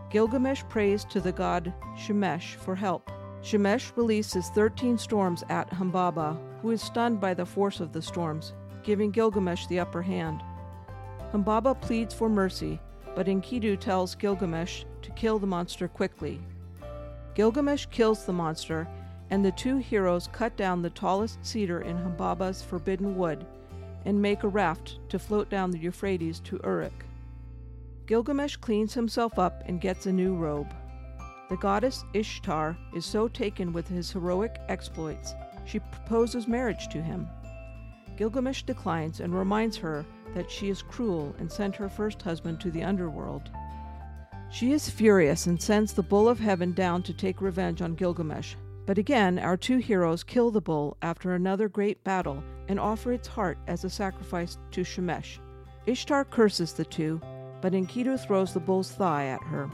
Gilgamesh 0.09 0.63
prays 0.67 1.05
to 1.05 1.21
the 1.21 1.31
god 1.31 1.73
Shemesh 1.95 2.55
for 2.55 2.75
help. 2.75 3.09
Shemesh 3.41 3.95
releases 3.95 4.49
13 4.49 4.97
storms 4.97 5.45
at 5.47 5.71
Humbaba, 5.71 6.37
who 6.61 6.71
is 6.71 6.81
stunned 6.81 7.21
by 7.21 7.33
the 7.33 7.45
force 7.45 7.79
of 7.79 7.93
the 7.93 8.01
storms, 8.01 8.51
giving 8.83 9.11
Gilgamesh 9.11 9.67
the 9.67 9.79
upper 9.79 10.01
hand. 10.01 10.43
Humbaba 11.31 11.79
pleads 11.79 12.13
for 12.13 12.27
mercy, 12.27 12.81
but 13.15 13.27
Enkidu 13.27 13.79
tells 13.79 14.15
Gilgamesh 14.15 14.83
to 15.03 15.11
kill 15.11 15.39
the 15.39 15.47
monster 15.47 15.87
quickly. 15.87 16.41
Gilgamesh 17.33 17.85
kills 17.85 18.25
the 18.25 18.33
monster, 18.33 18.89
and 19.29 19.45
the 19.45 19.53
two 19.53 19.77
heroes 19.77 20.27
cut 20.33 20.57
down 20.57 20.81
the 20.81 20.89
tallest 20.89 21.39
cedar 21.45 21.79
in 21.79 21.95
Humbaba's 21.95 22.61
forbidden 22.61 23.15
wood 23.15 23.45
and 24.05 24.21
make 24.21 24.43
a 24.43 24.47
raft 24.47 24.99
to 25.09 25.19
float 25.19 25.49
down 25.49 25.71
the 25.71 25.79
Euphrates 25.79 26.39
to 26.41 26.59
Uruk. 26.63 27.05
Gilgamesh 28.05 28.57
cleans 28.57 28.93
himself 28.93 29.39
up 29.39 29.63
and 29.65 29.81
gets 29.81 30.05
a 30.05 30.11
new 30.11 30.35
robe. 30.35 30.73
The 31.49 31.57
goddess 31.57 32.03
Ishtar 32.13 32.77
is 32.95 33.05
so 33.05 33.27
taken 33.27 33.73
with 33.73 33.87
his 33.87 34.11
heroic 34.11 34.57
exploits, 34.69 35.33
she 35.65 35.79
proposes 35.79 36.47
marriage 36.47 36.87
to 36.89 37.01
him. 37.01 37.27
Gilgamesh 38.17 38.63
declines 38.63 39.19
and 39.19 39.33
reminds 39.37 39.77
her 39.77 40.05
that 40.33 40.49
she 40.49 40.69
is 40.69 40.81
cruel 40.81 41.35
and 41.39 41.51
sent 41.51 41.75
her 41.75 41.89
first 41.89 42.21
husband 42.21 42.59
to 42.61 42.71
the 42.71 42.83
underworld. 42.83 43.49
She 44.51 44.73
is 44.73 44.89
furious 44.89 45.47
and 45.47 45.61
sends 45.61 45.93
the 45.93 46.03
bull 46.03 46.27
of 46.27 46.39
heaven 46.39 46.73
down 46.73 47.03
to 47.03 47.13
take 47.13 47.41
revenge 47.41 47.81
on 47.81 47.95
Gilgamesh. 47.95 48.55
But 48.85 48.97
again, 48.97 49.39
our 49.39 49.55
two 49.55 49.77
heroes 49.77 50.23
kill 50.23 50.51
the 50.51 50.61
bull 50.61 50.97
after 51.01 51.33
another 51.33 51.69
great 51.69 52.03
battle 52.03 52.43
and 52.71 52.79
offer 52.79 53.11
its 53.11 53.27
heart 53.27 53.57
as 53.67 53.83
a 53.83 53.89
sacrifice 53.89 54.57
to 54.71 54.81
Shemesh. 54.81 55.39
Ishtar 55.85 56.23
curses 56.23 56.71
the 56.71 56.85
two, 56.85 57.19
but 57.59 57.73
Enkidu 57.73 58.17
throws 58.17 58.53
the 58.53 58.61
bull's 58.61 58.91
thigh 58.91 59.27
at 59.27 59.43
her. 59.43 59.69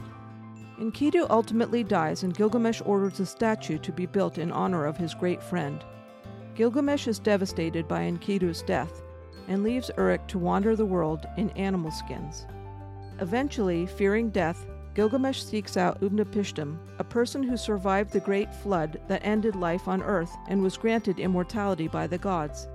Enkidu 0.80 1.26
ultimately 1.30 1.84
dies, 1.84 2.24
and 2.24 2.36
Gilgamesh 2.36 2.82
orders 2.84 3.20
a 3.20 3.26
statue 3.26 3.78
to 3.78 3.92
be 3.92 4.06
built 4.06 4.36
in 4.36 4.50
honor 4.50 4.84
of 4.84 4.96
his 4.96 5.14
great 5.14 5.40
friend. 5.42 5.84
Gilgamesh 6.56 7.06
is 7.06 7.20
devastated 7.20 7.86
by 7.86 8.00
Enkidu's 8.00 8.62
death 8.62 9.00
and 9.46 9.62
leaves 9.62 9.92
Uruk 9.96 10.26
to 10.26 10.38
wander 10.38 10.74
the 10.74 10.84
world 10.84 11.24
in 11.36 11.50
animal 11.50 11.92
skins. 11.92 12.46
Eventually, 13.20 13.86
fearing 13.86 14.28
death, 14.30 14.66
Gilgamesh 14.94 15.44
seeks 15.44 15.76
out 15.76 16.00
Utnapishtim, 16.00 16.76
a 16.98 17.04
person 17.04 17.44
who 17.44 17.56
survived 17.56 18.12
the 18.12 18.18
great 18.18 18.52
flood 18.52 19.00
that 19.06 19.24
ended 19.24 19.54
life 19.54 19.86
on 19.86 20.02
Earth 20.02 20.36
and 20.48 20.60
was 20.60 20.76
granted 20.76 21.20
immortality 21.20 21.86
by 21.86 22.08
the 22.08 22.18
gods. 22.18 22.66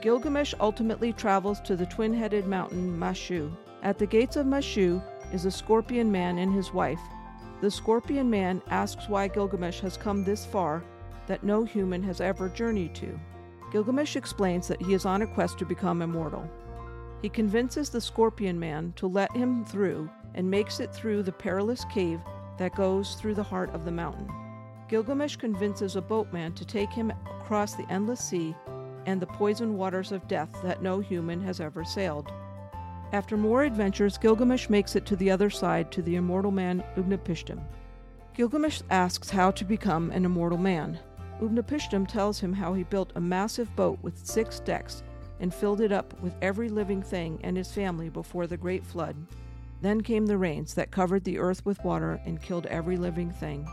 Gilgamesh 0.00 0.54
ultimately 0.60 1.12
travels 1.12 1.60
to 1.62 1.74
the 1.74 1.86
twin 1.86 2.14
headed 2.14 2.46
mountain 2.46 2.96
Mashu. 2.96 3.50
At 3.82 3.98
the 3.98 4.06
gates 4.06 4.36
of 4.36 4.46
Mashu 4.46 5.02
is 5.32 5.44
a 5.44 5.50
scorpion 5.50 6.12
man 6.12 6.38
and 6.38 6.54
his 6.54 6.72
wife. 6.72 7.00
The 7.60 7.70
scorpion 7.70 8.30
man 8.30 8.62
asks 8.70 9.08
why 9.08 9.26
Gilgamesh 9.26 9.80
has 9.80 9.96
come 9.96 10.22
this 10.22 10.46
far 10.46 10.84
that 11.26 11.42
no 11.42 11.64
human 11.64 12.00
has 12.04 12.20
ever 12.20 12.48
journeyed 12.48 12.94
to. 12.94 13.18
Gilgamesh 13.72 14.14
explains 14.14 14.68
that 14.68 14.80
he 14.80 14.94
is 14.94 15.04
on 15.04 15.22
a 15.22 15.26
quest 15.26 15.58
to 15.58 15.66
become 15.66 16.00
immortal. 16.00 16.48
He 17.20 17.28
convinces 17.28 17.90
the 17.90 18.00
scorpion 18.00 18.58
man 18.58 18.92
to 18.96 19.08
let 19.08 19.36
him 19.36 19.64
through 19.64 20.08
and 20.34 20.48
makes 20.48 20.78
it 20.78 20.94
through 20.94 21.24
the 21.24 21.32
perilous 21.32 21.84
cave 21.86 22.20
that 22.56 22.76
goes 22.76 23.14
through 23.14 23.34
the 23.34 23.42
heart 23.42 23.70
of 23.74 23.84
the 23.84 23.90
mountain. 23.90 24.30
Gilgamesh 24.88 25.36
convinces 25.36 25.96
a 25.96 26.00
boatman 26.00 26.52
to 26.52 26.64
take 26.64 26.92
him 26.92 27.12
across 27.40 27.74
the 27.74 27.86
endless 27.90 28.20
sea 28.20 28.54
and 29.08 29.22
the 29.22 29.26
poisoned 29.26 29.74
waters 29.74 30.12
of 30.12 30.28
death 30.28 30.50
that 30.62 30.82
no 30.82 31.00
human 31.00 31.40
has 31.40 31.60
ever 31.60 31.82
sailed. 31.82 32.30
After 33.14 33.38
more 33.38 33.62
adventures, 33.64 34.18
Gilgamesh 34.18 34.68
makes 34.68 34.96
it 34.96 35.06
to 35.06 35.16
the 35.16 35.30
other 35.30 35.48
side 35.48 35.90
to 35.92 36.02
the 36.02 36.16
immortal 36.16 36.50
man 36.50 36.84
Utnapishtim. 36.94 37.58
Gilgamesh 38.34 38.82
asks 38.90 39.30
how 39.30 39.50
to 39.52 39.64
become 39.64 40.10
an 40.10 40.26
immortal 40.26 40.58
man. 40.58 40.98
Utnapishtim 41.40 42.06
tells 42.06 42.38
him 42.38 42.52
how 42.52 42.74
he 42.74 42.82
built 42.82 43.12
a 43.14 43.20
massive 43.20 43.74
boat 43.74 43.98
with 44.02 44.26
six 44.26 44.60
decks 44.60 45.02
and 45.40 45.54
filled 45.54 45.80
it 45.80 45.90
up 45.90 46.12
with 46.20 46.34
every 46.42 46.68
living 46.68 47.02
thing 47.02 47.40
and 47.42 47.56
his 47.56 47.72
family 47.72 48.10
before 48.10 48.46
the 48.46 48.58
great 48.58 48.84
flood. 48.84 49.16
Then 49.80 50.02
came 50.02 50.26
the 50.26 50.36
rains 50.36 50.74
that 50.74 50.90
covered 50.90 51.24
the 51.24 51.38
earth 51.38 51.64
with 51.64 51.82
water 51.82 52.20
and 52.26 52.42
killed 52.42 52.66
every 52.66 52.98
living 52.98 53.30
thing. 53.30 53.66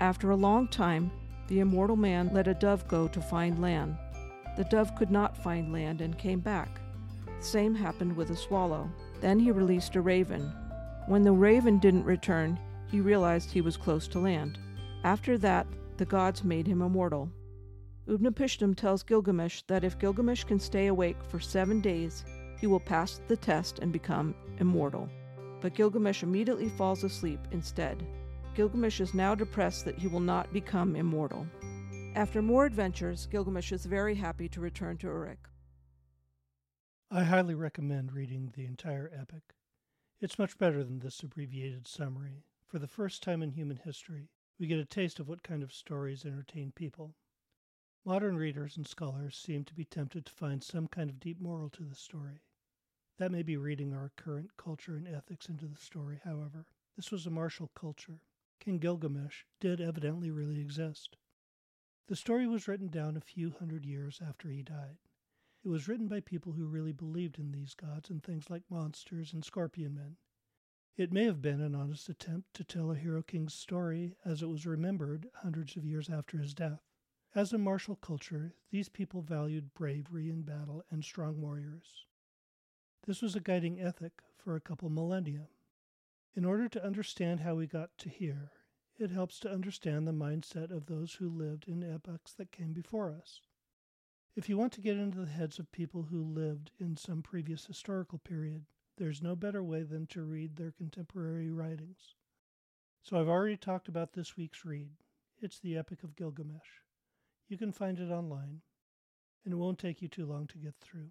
After 0.00 0.30
a 0.30 0.36
long 0.36 0.66
time, 0.66 1.10
the 1.48 1.60
immortal 1.60 1.96
man 1.96 2.30
let 2.32 2.48
a 2.48 2.54
dove 2.54 2.88
go 2.88 3.06
to 3.08 3.20
find 3.20 3.60
land. 3.60 3.98
The 4.56 4.64
dove 4.64 4.94
could 4.96 5.10
not 5.10 5.36
find 5.36 5.72
land 5.72 6.00
and 6.00 6.16
came 6.16 6.40
back. 6.40 6.80
Same 7.40 7.74
happened 7.74 8.16
with 8.16 8.30
a 8.30 8.36
swallow. 8.36 8.90
Then 9.20 9.38
he 9.38 9.50
released 9.50 9.96
a 9.96 10.00
raven. 10.00 10.52
When 11.06 11.22
the 11.22 11.32
raven 11.32 11.78
didn't 11.78 12.04
return, 12.04 12.58
he 12.90 13.00
realized 13.00 13.50
he 13.50 13.60
was 13.60 13.76
close 13.76 14.08
to 14.08 14.18
land. 14.18 14.58
After 15.04 15.38
that, 15.38 15.66
the 15.98 16.06
gods 16.06 16.42
made 16.42 16.66
him 16.66 16.82
immortal. 16.82 17.30
Utnapishtim 18.08 18.76
tells 18.76 19.02
Gilgamesh 19.02 19.62
that 19.66 19.84
if 19.84 19.98
Gilgamesh 19.98 20.44
can 20.44 20.60
stay 20.60 20.86
awake 20.86 21.16
for 21.28 21.40
seven 21.40 21.80
days, 21.80 22.24
he 22.60 22.66
will 22.66 22.80
pass 22.80 23.20
the 23.28 23.36
test 23.36 23.80
and 23.80 23.92
become 23.92 24.34
immortal. 24.58 25.08
But 25.60 25.74
Gilgamesh 25.74 26.22
immediately 26.22 26.68
falls 26.68 27.04
asleep 27.04 27.40
instead. 27.50 28.06
Gilgamesh 28.54 29.00
is 29.00 29.12
now 29.12 29.34
depressed 29.34 29.84
that 29.84 29.98
he 29.98 30.06
will 30.06 30.20
not 30.20 30.52
become 30.52 30.96
immortal. 30.96 31.46
After 32.16 32.40
more 32.40 32.64
adventures, 32.64 33.26
Gilgamesh 33.26 33.72
is 33.72 33.84
very 33.84 34.14
happy 34.14 34.48
to 34.48 34.58
return 34.58 34.96
to 34.98 35.06
Uruk. 35.06 35.50
I 37.10 37.24
highly 37.24 37.54
recommend 37.54 38.14
reading 38.14 38.54
the 38.56 38.64
entire 38.64 39.10
epic. 39.14 39.54
It's 40.18 40.38
much 40.38 40.56
better 40.56 40.82
than 40.82 41.00
this 41.00 41.22
abbreviated 41.22 41.86
summary. 41.86 42.44
For 42.68 42.78
the 42.78 42.88
first 42.88 43.22
time 43.22 43.42
in 43.42 43.50
human 43.50 43.76
history, 43.76 44.30
we 44.58 44.66
get 44.66 44.78
a 44.78 44.86
taste 44.86 45.20
of 45.20 45.28
what 45.28 45.42
kind 45.42 45.62
of 45.62 45.74
stories 45.74 46.24
entertain 46.24 46.72
people. 46.72 47.16
Modern 48.02 48.38
readers 48.38 48.78
and 48.78 48.88
scholars 48.88 49.36
seem 49.36 49.64
to 49.64 49.74
be 49.74 49.84
tempted 49.84 50.24
to 50.24 50.32
find 50.32 50.64
some 50.64 50.88
kind 50.88 51.10
of 51.10 51.20
deep 51.20 51.38
moral 51.38 51.68
to 51.68 51.82
the 51.82 51.94
story. 51.94 52.40
That 53.18 53.30
may 53.30 53.42
be 53.42 53.58
reading 53.58 53.92
our 53.92 54.10
current 54.16 54.56
culture 54.56 54.96
and 54.96 55.06
ethics 55.06 55.50
into 55.50 55.66
the 55.66 55.76
story, 55.76 56.22
however. 56.24 56.64
This 56.96 57.10
was 57.10 57.26
a 57.26 57.30
martial 57.30 57.70
culture. 57.76 58.22
King 58.58 58.78
Gilgamesh 58.78 59.44
did 59.60 59.82
evidently 59.82 60.30
really 60.30 60.62
exist. 60.62 61.18
The 62.08 62.14
story 62.14 62.46
was 62.46 62.68
written 62.68 62.86
down 62.86 63.16
a 63.16 63.20
few 63.20 63.50
hundred 63.50 63.84
years 63.84 64.20
after 64.24 64.48
he 64.48 64.62
died. 64.62 64.98
It 65.64 65.68
was 65.68 65.88
written 65.88 66.06
by 66.06 66.20
people 66.20 66.52
who 66.52 66.66
really 66.66 66.92
believed 66.92 67.40
in 67.40 67.50
these 67.50 67.74
gods 67.74 68.10
and 68.10 68.22
things 68.22 68.48
like 68.48 68.70
monsters 68.70 69.32
and 69.32 69.44
scorpion 69.44 69.96
men. 69.96 70.16
It 70.96 71.12
may 71.12 71.24
have 71.24 71.42
been 71.42 71.60
an 71.60 71.74
honest 71.74 72.08
attempt 72.08 72.54
to 72.54 72.64
tell 72.64 72.92
a 72.92 72.96
hero 72.96 73.22
king's 73.22 73.54
story 73.54 74.14
as 74.24 74.40
it 74.40 74.48
was 74.48 74.66
remembered 74.66 75.28
hundreds 75.34 75.76
of 75.76 75.84
years 75.84 76.08
after 76.08 76.38
his 76.38 76.54
death. 76.54 76.80
As 77.34 77.52
a 77.52 77.58
martial 77.58 77.96
culture, 77.96 78.54
these 78.70 78.88
people 78.88 79.20
valued 79.20 79.74
bravery 79.74 80.30
in 80.30 80.42
battle 80.42 80.84
and 80.90 81.04
strong 81.04 81.40
warriors. 81.40 82.06
This 83.04 83.20
was 83.20 83.34
a 83.34 83.40
guiding 83.40 83.80
ethic 83.80 84.22
for 84.38 84.54
a 84.54 84.60
couple 84.60 84.88
millennia. 84.90 85.48
In 86.36 86.44
order 86.44 86.68
to 86.68 86.84
understand 86.84 87.40
how 87.40 87.56
we 87.56 87.66
got 87.66 87.98
to 87.98 88.08
here, 88.08 88.52
it 88.98 89.10
helps 89.10 89.38
to 89.40 89.50
understand 89.52 90.06
the 90.06 90.12
mindset 90.12 90.70
of 90.70 90.86
those 90.86 91.14
who 91.14 91.28
lived 91.28 91.68
in 91.68 91.82
epochs 91.82 92.32
that 92.34 92.52
came 92.52 92.72
before 92.72 93.12
us. 93.12 93.40
If 94.34 94.48
you 94.48 94.56
want 94.56 94.72
to 94.74 94.80
get 94.80 94.96
into 94.96 95.18
the 95.18 95.26
heads 95.26 95.58
of 95.58 95.72
people 95.72 96.04
who 96.04 96.22
lived 96.22 96.70
in 96.78 96.96
some 96.96 97.22
previous 97.22 97.66
historical 97.66 98.18
period, 98.18 98.66
there's 98.96 99.22
no 99.22 99.36
better 99.36 99.62
way 99.62 99.82
than 99.82 100.06
to 100.08 100.22
read 100.22 100.56
their 100.56 100.72
contemporary 100.72 101.50
writings. 101.50 102.14
So 103.02 103.20
I've 103.20 103.28
already 103.28 103.56
talked 103.56 103.88
about 103.88 104.12
this 104.12 104.36
week's 104.36 104.64
read. 104.64 104.90
It's 105.40 105.58
the 105.58 105.76
Epic 105.76 106.02
of 106.02 106.16
Gilgamesh. 106.16 106.80
You 107.48 107.56
can 107.56 107.72
find 107.72 107.98
it 108.00 108.10
online, 108.10 108.62
and 109.44 109.52
it 109.54 109.56
won't 109.56 109.78
take 109.78 110.02
you 110.02 110.08
too 110.08 110.26
long 110.26 110.46
to 110.48 110.58
get 110.58 110.74
through. 110.80 111.10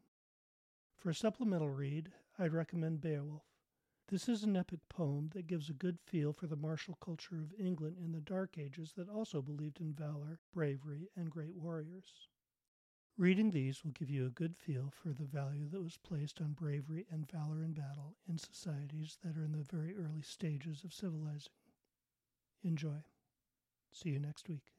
For 0.97 1.11
a 1.11 1.15
supplemental 1.15 1.69
read, 1.69 2.11
I'd 2.37 2.53
recommend 2.53 3.01
Beowulf. 3.01 3.54
This 4.07 4.29
is 4.29 4.43
an 4.43 4.55
epic 4.55 4.87
poem 4.87 5.29
that 5.33 5.47
gives 5.47 5.67
a 5.69 5.73
good 5.73 5.99
feel 5.99 6.31
for 6.31 6.45
the 6.45 6.55
martial 6.55 6.95
culture 7.01 7.37
of 7.37 7.59
England 7.59 7.97
in 7.97 8.11
the 8.11 8.21
Dark 8.21 8.57
Ages 8.57 8.93
that 8.93 9.09
also 9.09 9.41
believed 9.41 9.79
in 9.79 9.93
valor, 9.93 10.39
bravery, 10.53 11.09
and 11.15 11.31
great 11.31 11.55
warriors. 11.55 12.27
Reading 13.17 13.49
these 13.49 13.83
will 13.83 13.91
give 13.91 14.09
you 14.09 14.25
a 14.27 14.29
good 14.29 14.57
feel 14.57 14.91
for 14.91 15.13
the 15.13 15.23
value 15.23 15.67
that 15.69 15.81
was 15.81 15.97
placed 15.97 16.39
on 16.39 16.53
bravery 16.53 17.07
and 17.09 17.29
valor 17.31 17.63
in 17.63 17.73
battle 17.73 18.15
in 18.27 18.37
societies 18.37 19.17
that 19.23 19.37
are 19.37 19.45
in 19.45 19.53
the 19.53 19.63
very 19.63 19.95
early 19.95 20.21
stages 20.21 20.83
of 20.83 20.93
civilizing. 20.93 21.53
Enjoy. 22.61 23.03
See 23.91 24.09
you 24.09 24.19
next 24.19 24.49
week. 24.49 24.73